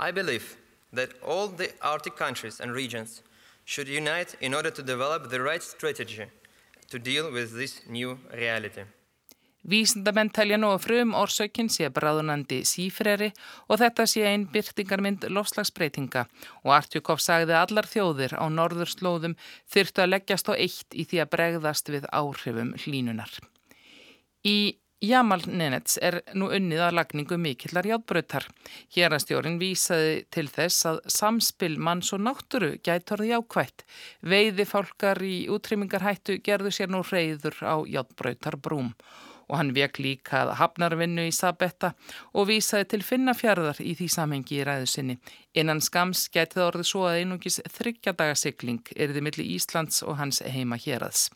I 0.00 0.10
believe 0.10 0.56
that 0.92 1.10
all 1.22 1.46
the 1.46 1.70
Arctic 1.80 2.16
countries 2.16 2.58
and 2.60 2.72
regions 2.72 3.22
should 3.64 3.86
unite 3.86 4.34
in 4.40 4.52
order 4.52 4.70
to 4.70 4.82
develop 4.82 5.30
the 5.30 5.40
right 5.40 5.62
strategy 5.62 6.26
to 6.90 6.98
deal 6.98 7.30
with 7.30 7.54
this 7.54 7.82
new 7.88 8.18
reality. 8.34 8.82
Vísindamenn 9.62 10.32
telja 10.34 10.58
nú 10.58 10.72
að 10.74 10.88
frum 10.88 11.12
orsökinn 11.14 11.70
sé 11.70 11.86
bráðunandi 11.94 12.64
sífreri 12.66 13.28
og 13.70 13.78
þetta 13.78 14.06
sé 14.10 14.24
einn 14.26 14.48
byrtingarmynd 14.50 15.28
lofslagsbreytinga 15.30 16.24
og 16.64 16.72
Artjúkov 16.80 17.22
sagði 17.22 17.54
að 17.54 17.60
allar 17.68 17.86
þjóðir 17.86 18.34
á 18.42 18.44
norðurslóðum 18.50 19.38
þyrtu 19.70 20.02
að 20.02 20.14
leggjast 20.16 20.50
á 20.50 20.58
eitt 20.58 20.98
í 20.98 21.06
því 21.06 21.22
að 21.22 21.32
bregðast 21.36 21.94
við 21.94 22.10
áhrifum 22.10 22.74
hlínunar. 22.82 23.38
Í 24.42 24.81
Jamal 25.02 25.42
Nenets 25.50 25.96
er 25.98 26.20
nú 26.38 26.46
unnið 26.54 26.84
að 26.86 26.94
lagningu 26.94 27.34
mikillar 27.42 27.88
játbröytar. 27.90 28.44
Hérastjórin 28.94 29.58
vísaði 29.58 30.20
til 30.30 30.46
þess 30.46 30.86
að 30.86 31.00
samspil 31.10 31.74
manns 31.82 32.12
og 32.14 32.22
náttúru 32.22 32.76
gætorði 32.86 33.32
jákvætt. 33.32 33.82
Veiði 34.22 34.68
fálkar 34.70 35.18
í 35.26 35.48
útrýmingarhættu 35.50 36.38
gerðu 36.46 36.70
sér 36.70 36.94
nú 36.94 37.02
reyður 37.02 37.58
á 37.66 37.82
játbröytar 37.82 38.60
brúm 38.62 38.94
og 39.52 39.58
hann 39.58 39.74
vek 39.74 39.98
líka 39.98 40.44
að 40.44 40.54
hafnarvinnu 40.62 41.26
í 41.28 41.34
Sabetta 41.34 41.92
og 42.32 42.46
vísaði 42.48 42.86
til 42.94 43.02
finnafjörðar 43.04 43.82
í 43.82 43.96
því 43.98 44.08
samhengi 44.14 44.62
í 44.62 44.64
ræðu 44.70 44.88
sinni. 44.88 45.18
Innan 45.58 45.82
skams 45.82 46.28
getið 46.32 46.68
orðið 46.70 46.90
svo 46.94 47.04
að 47.10 47.20
einungis 47.24 47.60
þryggjadagasikling 47.74 48.94
erði 48.94 49.26
millir 49.26 49.54
Íslands 49.58 50.04
og 50.06 50.20
hans 50.22 50.40
heima 50.46 50.78
héraðs. 50.78 51.28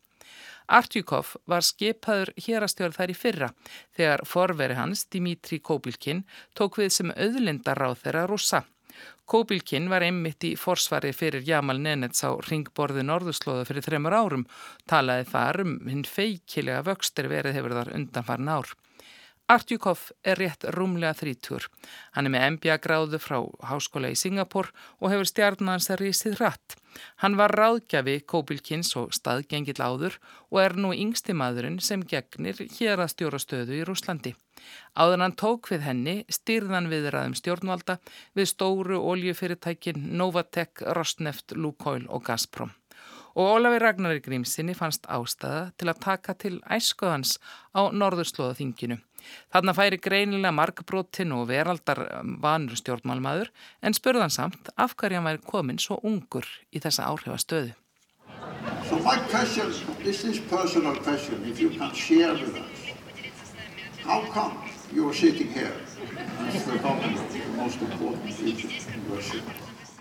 Artjúkov 0.67 1.37
var 1.47 1.63
skipaður 1.63 2.33
hérastjórn 2.43 2.95
þær 2.97 3.13
í 3.13 3.17
fyrra 3.17 3.51
þegar 3.97 4.25
forveri 4.27 4.79
hans, 4.79 5.05
Dimitri 5.07 5.61
Kobilkin, 5.63 6.25
tók 6.59 6.81
við 6.81 6.91
sem 6.97 7.13
auðlindaráð 7.15 8.01
þeirra 8.03 8.25
rúsa. 8.31 8.65
Kobilkin 9.27 9.89
var 9.91 10.05
einmitt 10.07 10.45
í 10.47 10.55
forsvari 10.59 11.13
fyrir 11.15 11.45
Jamal 11.47 11.81
Nenets 11.83 12.23
á 12.23 12.31
ringborði 12.47 13.03
Norðurslóða 13.07 13.67
fyrir 13.69 13.87
þremur 13.87 14.15
árum, 14.15 14.47
talaði 14.87 15.27
þar 15.33 15.63
um 15.65 15.79
hinn 15.91 16.05
feikilega 16.07 16.85
vöxtir 16.87 17.31
verið 17.31 17.59
hefur 17.59 17.75
þar 17.79 17.93
undanfarn 17.99 18.53
ár. 18.55 18.71
Artjúkov 19.47 20.09
er 20.27 20.41
rétt 20.41 20.65
rúmlega 20.75 21.15
þrítur. 21.15 21.69
Hann 22.17 22.27
er 22.27 22.33
með 22.35 22.45
MBA-gráðu 22.57 23.21
frá 23.23 23.37
háskóla 23.71 24.09
í 24.11 24.17
Singapur 24.19 24.73
og 24.99 25.13
hefur 25.13 25.29
stjarnans 25.31 25.87
að 25.95 26.01
rísið 26.01 26.41
rætt. 26.41 26.75
Hann 27.23 27.37
var 27.39 27.55
ráðgjafi 27.55 28.17
Kóbilkins 28.27 28.91
og 28.99 29.15
staðgengill 29.15 29.79
áður 29.79 30.17
og 30.51 30.59
er 30.65 30.75
nú 30.75 30.91
yngsti 30.97 31.37
maðurinn 31.39 31.79
sem 31.79 32.03
gegnir 32.03 32.59
hér 32.59 33.05
að 33.05 33.13
stjóra 33.13 33.39
stöðu 33.39 33.77
í 33.79 33.85
Rúslandi. 33.87 34.33
Áður 34.99 35.23
hann 35.23 35.37
tók 35.39 35.71
við 35.71 35.87
henni 35.87 36.17
styrðan 36.27 36.91
viðraðum 36.91 37.37
stjórnvalda 37.39 38.01
við 38.35 38.51
stóru 38.51 38.99
oljufyrirtækin 39.13 40.11
Novatek, 40.19 40.83
Rosneft, 40.99 41.55
Lukoil 41.55 42.09
og 42.11 42.27
Gazprom 42.27 42.75
og 43.37 43.51
Ólafi 43.53 43.79
Ragnarir 43.79 44.23
Grímsinni 44.25 44.73
fannst 44.75 45.05
ástæða 45.13 45.73
til 45.77 45.91
að 45.93 46.01
taka 46.01 46.35
til 46.41 46.55
æskuðans 46.73 47.37
á 47.77 47.93
norðurslóðaþinginu. 47.93 48.97
Þarna 49.55 49.75
færi 49.77 49.99
greinilega 50.03 50.53
markbrotin 50.55 51.35
og 51.37 51.49
veraldar 51.51 52.03
vanur 52.43 52.79
stjórnmálmaður 52.79 53.51
en 53.83 53.97
spurðan 53.97 54.35
samt 54.35 54.71
af 54.77 54.97
hverja 54.97 55.21
hann 55.21 55.29
væri 55.31 55.43
komin 55.47 55.83
svo 55.83 55.99
ungur 56.03 56.49
í 56.73 56.83
þessa 56.83 57.09
áhrifastöðu. 57.11 57.75
So 58.89 58.99
my 59.03 59.19
question, 59.31 59.73
this 60.05 60.25
is 60.25 60.39
personal 60.51 60.97
question, 60.97 61.43
if 61.51 61.61
you 61.61 61.71
can 61.71 61.95
share 61.95 62.35
with 62.35 62.55
us, 62.55 62.93
how 64.05 64.23
come 64.33 64.59
you 64.93 65.09
are 65.09 65.15
sitting 65.15 65.49
here 65.49 65.75
as 66.55 66.65
the 66.65 66.79
governor 66.79 67.21
of 67.21 67.33
the 67.33 67.43
most 67.57 67.81
important 67.83 68.41
region 68.41 68.71
in 68.95 69.01
Russia? 69.15 69.41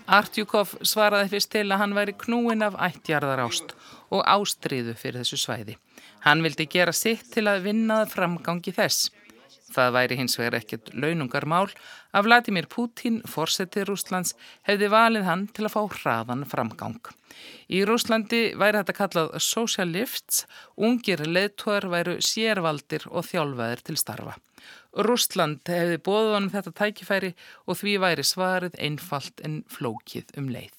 Artjúkov 0.06 0.76
svaraði 0.86 1.32
fyrst 1.32 1.50
til 1.50 1.64
að 1.66 1.80
hann 1.82 1.94
væri 1.96 2.12
knúin 2.14 2.62
af 2.62 2.76
ættjarðar 2.78 3.42
ást 3.42 3.72
og 4.14 4.22
ástriðu 4.22 4.94
fyrir 4.94 5.24
þessu 5.24 5.40
svæði. 5.42 5.74
Hann 6.26 6.42
vildi 6.42 6.66
gera 6.70 6.94
sitt 6.96 7.30
til 7.34 7.46
að 7.50 7.64
vinnaða 7.68 8.08
framgangi 8.10 8.74
þess. 8.74 9.10
Það 9.76 9.92
væri 9.96 10.16
hins 10.20 10.36
vegar 10.38 10.56
ekkert 10.60 10.92
launungarmál 10.94 11.68
að 12.16 12.28
Vladimir 12.28 12.68
Putin, 12.70 13.18
forsetið 13.28 13.88
Rúslands, 13.90 14.34
hefði 14.66 14.88
valið 14.92 15.26
hann 15.26 15.44
til 15.52 15.66
að 15.66 15.74
fá 15.74 15.82
hraðan 15.98 16.46
framgang. 16.48 17.00
Í 17.68 17.82
Rúslandi 17.88 18.42
væri 18.58 18.80
þetta 18.80 18.96
kallað 18.96 19.34
social 19.42 19.90
lifts, 19.92 20.44
ungir 20.78 21.24
leðtóðar 21.26 21.88
væru 21.92 22.16
sérvaldir 22.24 23.08
og 23.10 23.26
þjálfaðir 23.28 23.84
til 23.90 23.98
starfa. 24.00 24.36
Rúsland 25.06 25.68
hefði 25.68 26.00
bóðið 26.00 26.34
honum 26.38 26.52
þetta 26.54 26.74
tækifæri 26.80 27.34
og 27.66 27.80
því 27.82 27.98
væri 28.06 28.24
svarið 28.24 28.78
einfalt 28.80 29.44
en 29.44 29.60
flókið 29.68 30.32
um 30.40 30.48
leið. 30.54 30.75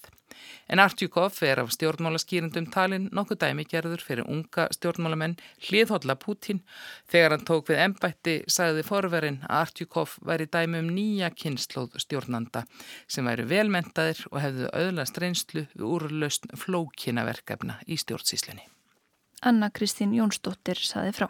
En 0.67 0.81
Artjúkov 0.83 1.39
er 1.47 1.61
af 1.61 1.71
stjórnmálaskýrendum 1.71 2.67
talin 2.73 3.07
nokkuð 3.15 3.39
dæmi 3.43 3.63
gerður 3.71 4.03
fyrir 4.03 4.27
unga 4.27 4.67
stjórnmálamenn 4.75 5.37
hliðhólla 5.69 6.17
Pútín. 6.19 6.59
Þegar 7.07 7.37
hann 7.37 7.47
tók 7.47 7.71
við 7.71 7.83
embætti 7.85 8.35
sagði 8.51 8.83
forverinn 8.87 9.39
að 9.47 9.61
Artjúkov 9.61 10.17
væri 10.27 10.49
dæmi 10.51 10.83
um 10.83 10.91
nýja 10.91 11.31
kynnslóð 11.31 11.95
stjórnanda 12.03 12.65
sem 13.07 13.27
væri 13.27 13.47
velmentaðir 13.47 14.25
og 14.31 14.39
hefðu 14.43 14.71
auðlast 14.73 15.23
reynslu 15.23 15.67
við 15.73 15.87
úrlaust 15.87 16.51
flókinaverkefna 16.65 17.79
í 17.87 17.99
stjórnsíslunni. 18.03 18.67
Anna 19.47 19.69
Kristín 19.71 20.15
Jónsdóttir 20.17 20.79
saði 20.81 21.13
frá. 21.15 21.29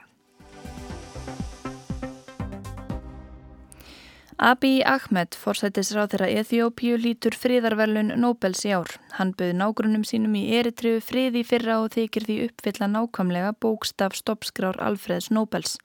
Abiy 4.38 4.84
Ahmed, 4.86 5.34
forsættisráð 5.34 6.12
þeirra 6.12 6.28
Eþjópíu, 6.44 7.00
lítur 7.02 7.34
friðarverlun 7.34 8.12
Nobels 8.22 8.60
í 8.70 8.74
ár. 8.78 8.92
Hann 9.18 9.32
bauð 9.34 9.56
nágrunum 9.58 10.04
sínum 10.06 10.36
í 10.38 10.44
eritriðu 10.54 11.00
friði 11.02 11.42
fyrra 11.42 11.80
og 11.82 11.90
þykir 11.96 12.28
því 12.28 12.36
uppfylla 12.46 12.90
nákvæmlega 12.92 13.56
bókstaf 13.58 14.14
stoppskrár 14.14 14.78
Alfreds 14.78 15.32
Nobels. 15.34 15.80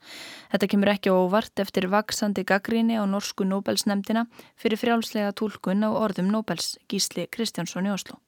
Þetta 0.53 0.69
kemur 0.69 0.93
ekki 0.93 1.09
óvart 1.09 1.63
eftir 1.65 1.89
vaksandi 1.89 2.45
gaggríni 2.45 3.01
á 3.01 3.09
norsku 3.09 3.41
Nobelsnemdina 3.41 4.27
fyrir 4.53 4.77
frjálslega 4.77 5.33
tólkun 5.33 5.81
á 5.81 5.89
orðum 5.89 6.29
Nobels, 6.29 6.77
Gísli 6.85 7.25
Kristjánsson 7.25 7.89
í 7.89 7.95
Oslo. 7.95 8.21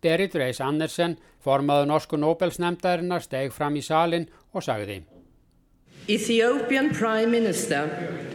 Berit 0.00 0.40
Reis 0.40 0.64
Andersen, 0.64 1.18
formaðu 1.44 1.92
norsku 1.92 2.16
Nobelsnemdarinnar, 2.16 3.20
steg 3.20 3.52
fram 3.52 3.76
í 3.76 3.84
salin 3.84 4.24
og 4.56 4.64
sagði 4.64 5.02
Ethiopian 6.10 6.88
Prime 6.94 7.30
Minister 7.30 7.82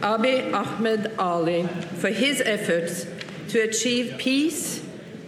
Abiy 0.00 0.52
Ahmed 0.54 1.10
Ali 1.18 1.66
for 1.98 2.10
his 2.10 2.40
efforts 2.40 3.04
to 3.50 3.62
achieve 3.62 4.16
peace 4.16 4.80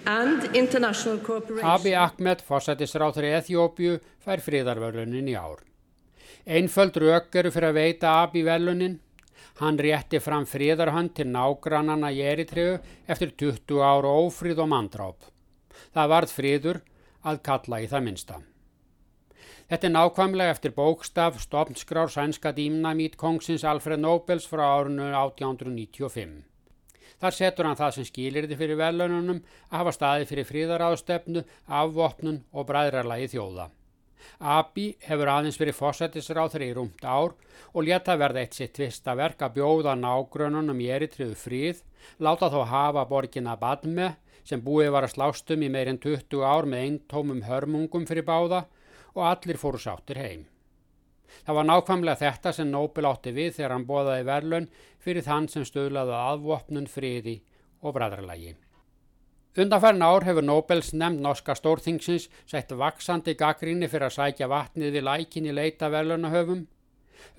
and 0.06 0.44
international 0.54 1.18
cooperation. 1.18 1.66
Abiy 1.66 1.96
Ahmed, 1.98 2.44
fórsættisráð 2.46 3.18
fyrir 3.18 3.34
Eþjópiu, 3.40 3.98
fær 4.22 4.44
friðarverlunin 4.46 5.26
í 5.26 5.34
ár. 5.34 5.58
Einföld 6.46 7.02
rauk 7.02 7.34
eru 7.34 7.50
fyrir 7.50 7.72
að 7.72 7.80
veita 7.80 8.14
Abiy 8.22 8.46
velunin. 8.46 9.00
Hann 9.58 9.82
rétti 9.82 10.22
fram 10.22 10.46
friðarhönd 10.46 11.16
til 11.18 11.26
nágrannana 11.34 12.14
í 12.14 12.22
Eritreu 12.22 12.76
eftir 13.10 13.34
20 13.34 13.82
ára 13.82 14.18
ófríð 14.22 14.62
og 14.62 14.70
mandráp. 14.70 15.32
Það 15.90 16.14
varð 16.14 16.38
friður 16.38 16.84
að 17.26 17.42
kalla 17.42 17.82
í 17.82 17.90
það 17.90 18.06
minsta. 18.06 18.44
Þetta 19.66 19.88
er 19.88 19.90
nákvæmlega 19.96 20.52
eftir 20.54 20.70
bókstaf 20.76 21.40
stopnskrár 21.42 22.10
sænska 22.14 22.52
dýmnamít 22.54 23.16
kongsins 23.18 23.64
Alfred 23.66 23.98
Nobels 23.98 24.44
frá 24.46 24.62
árunum 24.62 25.08
1895. 25.10 26.44
Þar 27.18 27.34
setur 27.34 27.66
hann 27.66 27.78
það 27.80 27.96
sem 27.96 28.06
skilir 28.06 28.46
þið 28.46 28.60
fyrir 28.60 28.78
velununum 28.78 29.40
að 29.66 29.74
hafa 29.80 29.94
staði 29.96 30.28
fyrir 30.30 30.46
fríðaráðstefnu, 30.52 31.42
afvopnun 31.66 32.38
og 32.54 32.68
bræðrarlagi 32.68 33.32
þjóða. 33.34 33.66
Abi 34.38 34.86
hefur 35.02 35.32
aðeins 35.34 35.58
verið 35.58 35.78
fósættisráþur 35.80 36.66
í 36.68 36.70
rúmt 36.78 37.02
ár 37.02 37.34
og 37.72 37.88
leta 37.90 38.14
verða 38.22 38.46
eitt 38.46 38.54
sitt 38.54 38.76
tvista 38.78 39.18
verk 39.18 39.42
að 39.42 39.58
bjóða 39.58 39.98
nágrununum 39.98 40.78
í 40.78 40.92
eritriðu 40.94 41.34
fríð, 41.42 41.82
láta 42.22 42.52
þó 42.54 42.62
hafa 42.70 43.06
borgina 43.10 43.58
Badme 43.58 44.12
sem 44.46 44.62
búið 44.62 44.94
var 44.94 45.10
að 45.10 45.16
slástum 45.16 45.66
í 45.66 45.74
meirinn 45.74 45.98
20 45.98 46.46
ár 46.46 46.70
með 46.70 46.86
eintómum 46.86 47.42
hörmungum 47.50 48.06
fyrir 48.06 48.30
báða 48.30 48.68
og 49.16 49.24
allir 49.32 49.58
fóru 49.60 49.80
sáttir 49.80 50.20
heim. 50.20 50.44
Það 51.46 51.58
var 51.58 51.66
nákvæmlega 51.70 52.20
þetta 52.20 52.52
sem 52.54 52.70
Nobel 52.70 53.08
átti 53.08 53.32
við 53.34 53.56
þegar 53.56 53.74
hann 53.74 53.88
bóðaði 53.88 54.28
verlun 54.28 54.68
fyrir 55.02 55.26
þann 55.26 55.48
sem 55.50 55.66
stöðlaði 55.66 56.14
aðvopnun 56.20 56.88
friði 56.90 57.40
og 57.82 57.96
bræðralagi. 57.96 58.54
Undanfærin 59.56 60.04
ár 60.04 60.24
hefur 60.28 60.44
Nobels 60.44 60.92
nefnd 60.92 61.22
norska 61.24 61.54
stórþingsins 61.56 62.28
sett 62.44 62.72
vaksandi 62.76 63.32
gaggríni 63.40 63.88
fyrir 63.88 64.10
að 64.10 64.16
sækja 64.18 64.50
vatnið 64.52 64.98
við 64.98 65.06
lækin 65.08 65.48
í 65.48 65.54
leita 65.56 65.88
verlunahöfum. 65.92 66.66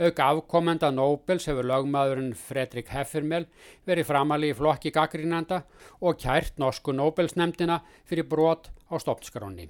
Auk 0.01 0.21
afkomenda 0.25 0.89
Nobels 0.91 1.45
hefur 1.45 1.69
lögmaðurinn 1.69 2.33
Fredrik 2.37 2.89
Heffermel 2.89 3.45
verið 3.85 4.09
framali 4.09 4.49
í 4.49 4.57
flokki 4.57 4.91
gaggrínanda 4.93 5.63
og 6.01 6.17
kært 6.23 6.57
norsku 6.57 6.95
Nobels 6.95 7.37
nefndina 7.37 7.83
fyrir 8.09 8.25
brot 8.25 8.71
á 8.89 8.97
stopnskráni. 8.97 9.69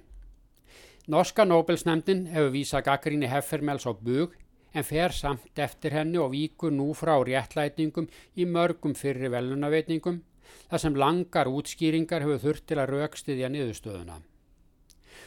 Norska 1.07 1.45
Nobelsnæmdin 1.47 2.25
hefur 2.33 2.49
vísað 2.51 2.81
gaggríni 2.83 3.27
Heffermels 3.31 3.85
á 3.87 3.95
bug 3.95 4.33
en 4.75 4.83
fer 4.83 5.13
samt 5.15 5.59
eftir 5.65 5.93
henni 5.95 6.19
og 6.19 6.33
víkur 6.33 6.73
nú 6.75 6.89
frá 6.99 7.13
réttlætingum 7.15 8.09
í 8.35 8.43
mörgum 8.43 8.91
fyrri 8.91 9.29
velunaveitningum 9.31 10.17
þar 10.67 10.81
sem 10.83 10.97
langar 10.99 11.47
útskýringar 11.47 12.25
hefur 12.25 12.41
þurft 12.43 12.65
til 12.67 12.79
að 12.83 12.91
raukstiðja 12.91 13.51
niðurstöðuna. 13.53 14.17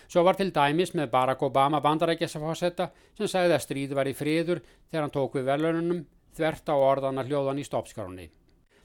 Svo 0.04 0.26
var 0.26 0.36
til 0.36 0.52
dæmis 0.52 0.92
með 0.92 1.14
Barack 1.14 1.46
Obama 1.48 1.80
bandarækjasafásetta 1.80 2.90
sem 3.16 3.32
sagði 3.32 3.56
að 3.56 3.64
stríð 3.64 3.96
var 3.96 4.10
í 4.10 4.14
friður 4.20 4.60
þegar 4.90 5.06
hann 5.06 5.16
tók 5.16 5.40
við 5.40 5.48
velunum 5.48 6.04
þvert 6.36 6.68
á 6.68 6.76
orðana 6.76 7.24
hljóðan 7.24 7.64
í 7.64 7.64
stoppskráni. 7.64 8.28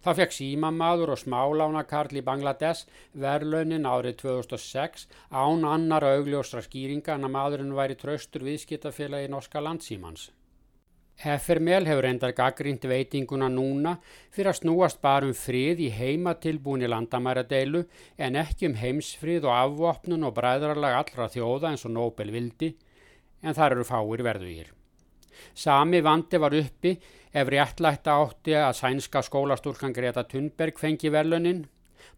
Þá 0.05 0.11
fekk 0.19 0.33
símamaður 0.35 1.15
og 1.15 1.17
smálánakarl 1.17 2.19
í 2.19 2.21
Bangladesh 2.21 2.85
verðlaunin 3.17 3.87
árið 3.89 4.19
2006 4.19 5.07
án 5.33 5.65
annar 5.65 6.05
augljósra 6.05 6.61
skýringa 6.61 7.15
en 7.15 7.25
að 7.25 7.33
maðurinn 7.33 7.73
væri 7.73 7.97
tröstur 7.97 8.45
viðskiptafélagi 8.45 9.31
norska 9.33 9.63
landsímans. 9.65 10.27
Heffermel 11.23 11.87
hefur 11.89 12.05
endar 12.11 12.35
gaggrínt 12.37 12.85
veitinguna 12.85 13.49
núna 13.49 13.95
fyrir 14.35 14.51
að 14.51 14.59
snúast 14.59 15.01
bara 15.01 15.25
um 15.25 15.33
frið 15.33 15.81
í 15.87 15.89
heimatilbúni 15.97 16.85
landamæradeilu 16.91 17.85
en 18.21 18.37
ekki 18.45 18.69
um 18.69 18.77
heimsfrið 18.77 19.49
og 19.49 19.57
afvopnun 19.57 20.29
og 20.29 20.37
bræðrarlag 20.37 20.99
allra 21.01 21.31
þjóða 21.33 21.71
eins 21.71 21.89
og 21.89 21.97
Nobel 21.97 22.29
vildi 22.35 22.75
en 23.41 23.57
þar 23.57 23.79
eru 23.79 23.89
fáir 23.89 24.21
verðugir. 24.27 24.69
Sami 25.55 26.03
vandi 26.03 26.37
var 26.37 26.53
uppi 26.61 26.93
ef 27.35 27.49
réttlætta 27.51 28.15
átti 28.21 28.55
að 28.55 28.77
sænska 28.79 29.21
skólastúrkan 29.27 29.93
Greta 29.95 30.23
Thunberg 30.23 30.79
fengi 30.79 31.11
velunin, 31.11 31.65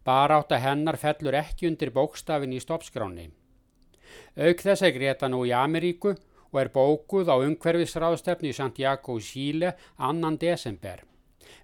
að 0.06 0.54
hennar 0.62 0.96
fellur 0.96 1.34
ekki 1.34 1.66
undir 1.68 1.90
bókstafin 1.90 2.54
í 2.54 2.60
stoppskráni. 2.62 3.26
Auk 4.38 4.62
þess 4.62 4.86
er 4.86 4.94
Greta 4.94 5.28
nú 5.28 5.42
í 5.44 5.52
Ameríku 5.52 6.14
og 6.52 6.60
er 6.62 6.70
bókuð 6.72 7.28
á 7.28 7.36
umhverfisráðstefni 7.42 8.52
í 8.52 8.56
Santiago 8.56 9.18
í 9.18 9.24
Síle 9.24 9.74
annan 9.96 10.38
desember. 10.38 11.02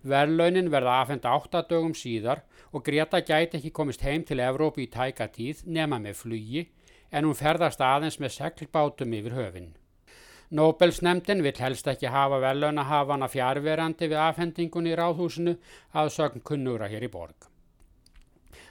Verlaunin 0.03 0.73
verða 0.73 0.99
afhenda 1.05 1.33
áttadögum 1.33 1.95
síðar 1.95 2.43
og 2.73 2.85
Greta 2.85 3.23
gæti 3.23 3.61
ekki 3.61 3.71
komist 3.71 4.03
heim 4.03 4.27
til 4.27 4.43
Evrópi 4.43 4.89
í 4.89 4.91
tæka 4.91 5.31
tíð 5.31 5.63
nema 5.65 6.01
með 6.03 6.19
flugi 6.25 6.67
en 7.11 7.25
hún 7.25 7.39
ferðast 7.39 7.81
aðeins 7.81 8.19
með 8.19 8.37
seglbátum 8.41 9.15
yfir 9.15 9.39
höfinn. 9.39 9.73
Nobelsnemndin 10.55 11.43
vill 11.43 11.59
helst 11.59 11.89
ekki 11.91 12.07
hafa 12.15 12.39
velunahafana 12.39 13.27
fjárverandi 13.27 14.07
við 14.13 14.21
afhendingun 14.23 14.87
í 14.87 14.93
ráðhúsinu 15.01 15.57
að 15.99 16.13
sögn 16.15 16.45
kunnura 16.47 16.87
hér 16.93 17.09
í 17.09 17.11
borg. 17.11 17.49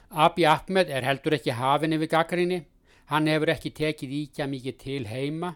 Abiy 0.08 0.46
Ahmed 0.48 0.88
er 0.88 1.04
heldur 1.04 1.36
ekki 1.36 1.52
hafin 1.58 1.92
yfir 1.98 2.12
gaggrinni, 2.16 2.62
hann 3.12 3.28
hefur 3.28 3.52
ekki 3.52 3.74
tekið 3.76 4.16
íkja 4.22 4.48
mikið 4.48 4.80
til 4.80 5.04
heima, 5.12 5.54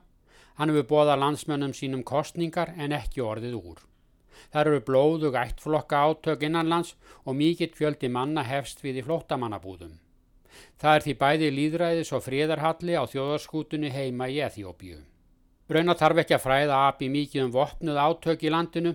hann 0.61 0.75
hefur 0.75 0.89
bóðað 0.93 1.23
landsmönnum 1.25 1.77
sínum 1.81 2.05
kostningar 2.05 2.75
en 2.77 2.93
ekki 2.93 3.25
orðið 3.25 3.57
úr. 3.63 3.83
Það 4.53 4.61
eru 4.67 4.85
blóðug 4.85 5.43
ættflokka 5.47 6.05
átök 6.11 6.45
innanlands 6.45 6.97
og 7.25 7.41
mikill 7.41 7.73
fjöldi 7.73 8.13
manna 8.13 8.45
hefst 8.45 8.85
við 8.85 9.01
í 9.01 9.09
flóttamannabúðum. 9.09 9.97
Það 10.77 10.97
er 10.97 11.05
því 11.07 11.21
bæði 11.23 11.55
líðræðis 11.57 12.13
og 12.13 12.27
fríðarhalli 12.27 12.99
á 13.01 13.05
þjóðarskútunni 13.09 13.95
heima 13.95 14.29
í 14.29 14.43
Eþjópiu. 14.45 15.07
Brauna 15.69 15.93
þarf 16.01 16.23
ekki 16.23 16.35
að 16.37 16.45
fræða 16.47 16.77
Abi 16.87 17.11
mikið 17.13 17.43
um 17.45 17.51
vopnuð 17.53 17.99
átök 18.01 18.45
í 18.49 18.53
landinu. 18.53 18.95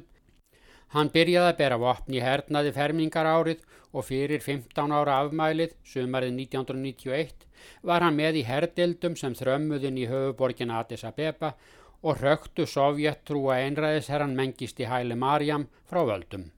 Hann 0.94 1.12
byrjaði 1.14 1.52
að 1.52 1.60
bera 1.60 1.78
vopn 1.82 2.16
í 2.18 2.22
hernaði 2.22 2.72
fermingar 2.74 3.30
árið 3.30 3.62
og 3.94 4.08
fyrir 4.08 4.42
15 4.42 4.96
ára 4.98 5.20
afmælið, 5.22 5.76
sumarið 5.86 6.34
1991, 6.40 7.46
var 7.86 8.02
hann 8.06 8.18
með 8.18 8.42
í 8.42 8.44
herdildum 8.48 9.18
sem 9.20 9.38
þrömmuðin 9.38 10.02
í 10.02 10.10
höfuborgin 10.10 10.74
Addis 10.74 11.06
Abeba 11.06 11.54
og 12.02 12.18
röktu 12.26 12.66
sovjettrúa 12.66 13.62
einræðisherran 13.68 14.34
mengist 14.38 14.82
í 14.82 14.90
hæli 14.90 15.16
Marjam 15.16 15.70
frá 15.86 16.02
völdum. 16.10 16.50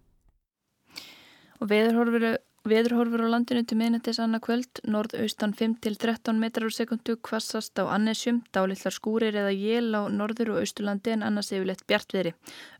Og 1.59 1.67
veðurhorfuru 1.71 2.37
Veðurhorfur 2.65 3.21
á 3.21 3.29
landinu 3.29 3.61
til 3.61 3.75
miðnættis 3.77 4.17
annað 4.17 4.41
kvöld, 4.47 4.79
norðaustan 4.89 5.51
5-13 5.53 6.39
metrar 6.41 6.65
úr 6.65 6.73
sekundu, 6.73 7.13
kvassast 7.21 7.77
á 7.77 7.85
annesjum, 7.93 8.39
dálitlar 8.57 8.93
skúrir 8.95 9.35
eða 9.37 9.51
jél 9.53 9.91
á 9.93 10.09
norður 10.09 10.55
og 10.55 10.63
austurlandi 10.63 11.11
en 11.13 11.21
annars 11.27 11.51
yfirleitt 11.53 11.83
bjartviðri. 11.85 12.31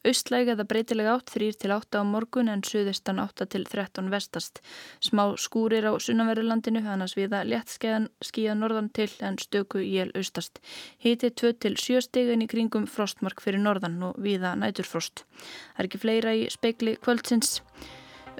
Austlæg 0.09 0.49
eða 0.55 0.65
breytilega 0.71 1.11
átt 1.13 1.29
3-8 1.35 2.01
á 2.01 2.03
morgun 2.09 2.49
en 2.49 2.63
suðistan 2.65 3.21
8-13 3.21 4.09
vestast. 4.09 4.63
Smá 5.05 5.21
skúrir 5.37 5.85
á 5.85 5.93
sunnanverðurlandinu, 6.01 6.81
annars 6.89 7.13
viða 7.13 7.43
léttskeiðan 7.45 8.07
skíða 8.25 8.55
norðan 8.57 8.89
til 8.89 9.11
en 9.21 9.37
stöku 9.37 9.83
jél 9.85 10.09
austast. 10.17 10.57
Hiti 10.97 11.29
2-7 11.29 12.01
stegin 12.07 12.41
í 12.41 12.49
kringum 12.49 12.89
frostmark 12.89 13.37
fyrir 13.45 13.61
norðan 13.61 14.01
og 14.09 14.17
viða 14.17 14.55
næturfrost. 14.57 15.27
Það 15.75 15.83
er 15.83 15.91
ekki 15.91 16.01
fleira 16.07 16.33
í 16.33 16.49
speikli 16.49 16.95
kvöldsins. 16.97 17.59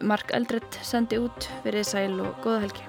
Mark 0.02 0.34
Eldredd 0.36 0.80
sendi 0.84 1.20
út, 1.22 1.48
verið 1.64 1.88
sæl 1.88 2.20
og 2.20 2.36
góða 2.44 2.66
helgi. 2.66 2.88